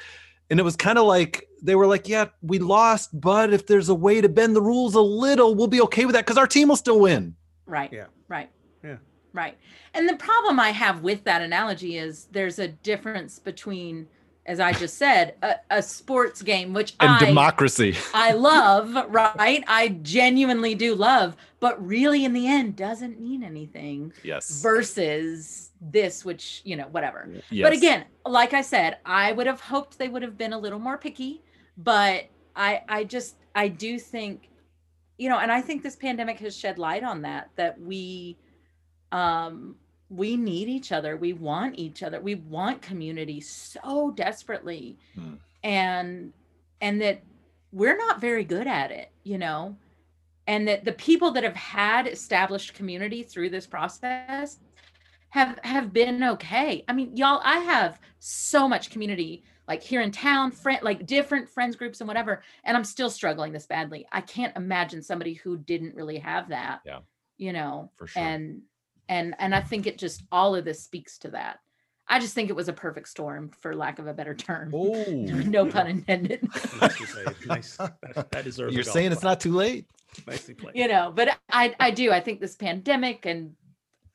[0.49, 3.87] and it was kind of like they were like, "Yeah, we lost, but if there's
[3.89, 6.47] a way to bend the rules a little, we'll be okay with that because our
[6.47, 7.91] team will still win." Right.
[7.93, 8.07] Yeah.
[8.27, 8.49] Right.
[8.83, 8.97] Yeah.
[9.31, 9.57] Right.
[9.93, 14.07] And the problem I have with that analogy is there's a difference between,
[14.45, 17.95] as I just said, a, a sports game, which And I democracy.
[18.13, 19.63] I love, right?
[19.67, 24.61] I genuinely do love, but really in the end doesn't mean anything Yes.
[24.61, 27.29] versus this, which, you know, whatever.
[27.49, 27.65] yes.
[27.65, 30.79] But again, like I said, I would have hoped they would have been a little
[30.79, 31.41] more picky,
[31.77, 32.25] but
[32.55, 34.49] I I just I do think
[35.17, 38.37] you know, and I think this pandemic has shed light on that that we
[39.11, 39.75] um
[40.13, 41.17] we need each other.
[41.17, 42.21] We want each other.
[42.21, 44.97] We want community so desperately.
[45.15, 45.33] Hmm.
[45.63, 46.33] And
[46.81, 47.23] and that
[47.71, 49.75] we're not very good at it, you know.
[50.45, 54.59] And that the people that have had established community through this process
[55.29, 56.83] have have been okay.
[56.87, 61.49] I mean, y'all, I have so much community like here in town, friend like different
[61.49, 64.05] friends groups and whatever, and I'm still struggling this badly.
[64.11, 66.81] I can't imagine somebody who didn't really have that.
[66.85, 66.99] Yeah.
[67.37, 68.21] You know, For sure.
[68.21, 68.61] and
[69.13, 71.59] and and I think it just all of this speaks to that.
[72.07, 74.71] I just think it was a perfect storm, for lack of a better term.
[74.75, 74.93] Oh.
[75.55, 76.41] no pun intended.
[76.81, 77.23] Nicely.
[77.47, 77.77] Nice.
[77.77, 78.73] That, that deserves.
[78.75, 79.31] You're saying it's clap.
[79.31, 79.85] not too late?
[80.27, 80.75] nicely played.
[80.75, 82.11] you know, but I I do.
[82.11, 83.53] I think this pandemic and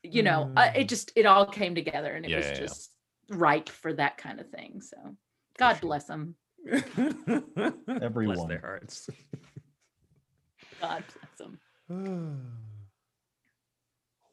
[0.02, 2.58] you know, uh, it just it all came together and it Yeah, was yeah, yeah.
[2.60, 2.90] just
[3.30, 4.80] ripe for that kind of thing.
[4.80, 4.96] So
[5.58, 5.80] God sure.
[5.88, 6.34] bless them.
[6.66, 8.48] Bless Everyone.
[8.48, 9.08] their hearts.
[10.80, 11.58] God bless them.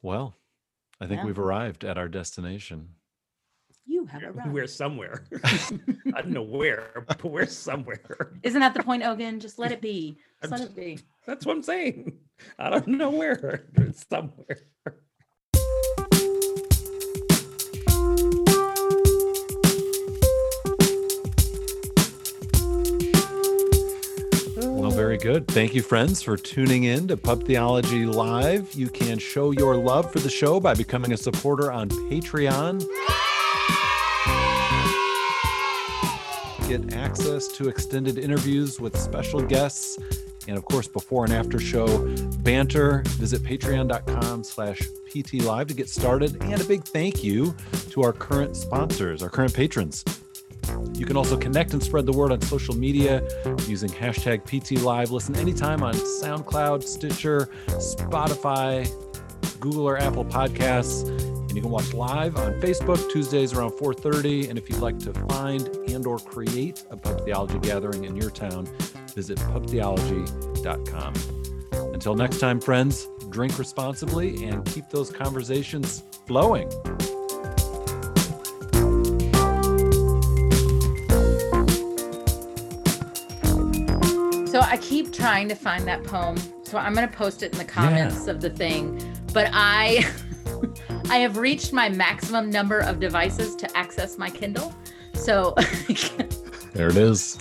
[0.02, 0.34] Well,
[1.00, 1.26] I think Yeah.
[1.26, 2.88] we've arrived at our destination.
[3.88, 4.48] You have a.
[4.50, 5.24] We're somewhere.
[5.44, 8.32] I don't know where, but we're somewhere.
[8.42, 9.38] Isn't that the point, Ogun?
[9.38, 10.18] Just let it be.
[10.42, 10.98] Just let it be.
[11.24, 12.18] That's what I'm saying.
[12.58, 13.66] I don't know where.
[13.74, 14.58] It's somewhere.
[25.16, 25.48] Very good.
[25.48, 28.74] Thank you, friends, for tuning in to Pub Theology Live.
[28.74, 32.84] You can show your love for the show by becoming a supporter on Patreon.
[36.68, 39.98] Get access to extended interviews with special guests
[40.48, 41.86] and of course before and after show
[42.40, 47.54] banter visit patreon.com slash pt live to get started and a big thank you
[47.90, 50.04] to our current sponsors our current patrons
[50.98, 53.22] you can also connect and spread the word on social media
[53.66, 55.10] using hashtag PT Live.
[55.10, 58.88] Listen anytime on SoundCloud, Stitcher, Spotify,
[59.60, 61.08] Google or Apple Podcasts.
[61.08, 64.48] And you can watch live on Facebook Tuesdays around 4:30.
[64.48, 68.30] And if you'd like to find and or create a pub theology gathering in your
[68.30, 68.66] town,
[69.14, 71.14] visit pubtheology.com.
[71.92, 76.70] Until next time, friends, drink responsibly and keep those conversations flowing.
[85.06, 86.36] Keep trying to find that poem.
[86.64, 89.00] So I'm going to post it in the comments of the thing.
[89.32, 90.04] But I
[91.10, 94.74] I have reached my maximum number of devices to access my Kindle.
[95.14, 95.54] So
[96.72, 97.38] There it is.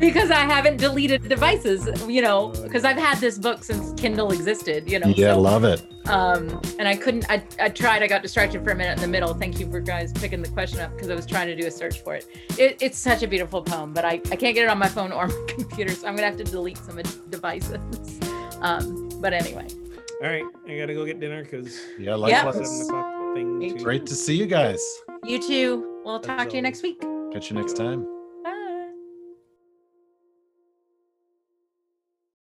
[0.00, 4.90] Because I haven't deleted devices, you know, because I've had this book since Kindle existed,
[4.90, 5.08] you know.
[5.08, 5.82] Yeah, so, love it.
[6.08, 9.08] um and I couldn't I, I tried, I got distracted for a minute in the
[9.08, 9.34] middle.
[9.34, 11.70] Thank you for guys picking the question up because I was trying to do a
[11.70, 12.26] search for it.
[12.58, 12.78] it.
[12.80, 15.26] It's such a beautiful poem, but I, I can't get it on my phone or
[15.28, 17.78] my computer, so I'm gonna have to delete some devices.
[18.62, 19.66] Um, but anyway.
[20.22, 22.14] All right, I gotta go get dinner because Yeah, Yeah.
[22.16, 22.56] likewise.
[22.56, 23.58] seven o'clock thing.
[23.58, 23.78] Me too.
[23.78, 23.84] too.
[23.84, 24.82] Great to see you guys.
[25.24, 26.02] You too.
[26.04, 26.62] We'll talk to you all.
[26.62, 27.00] next week.
[27.32, 28.19] Catch you next time.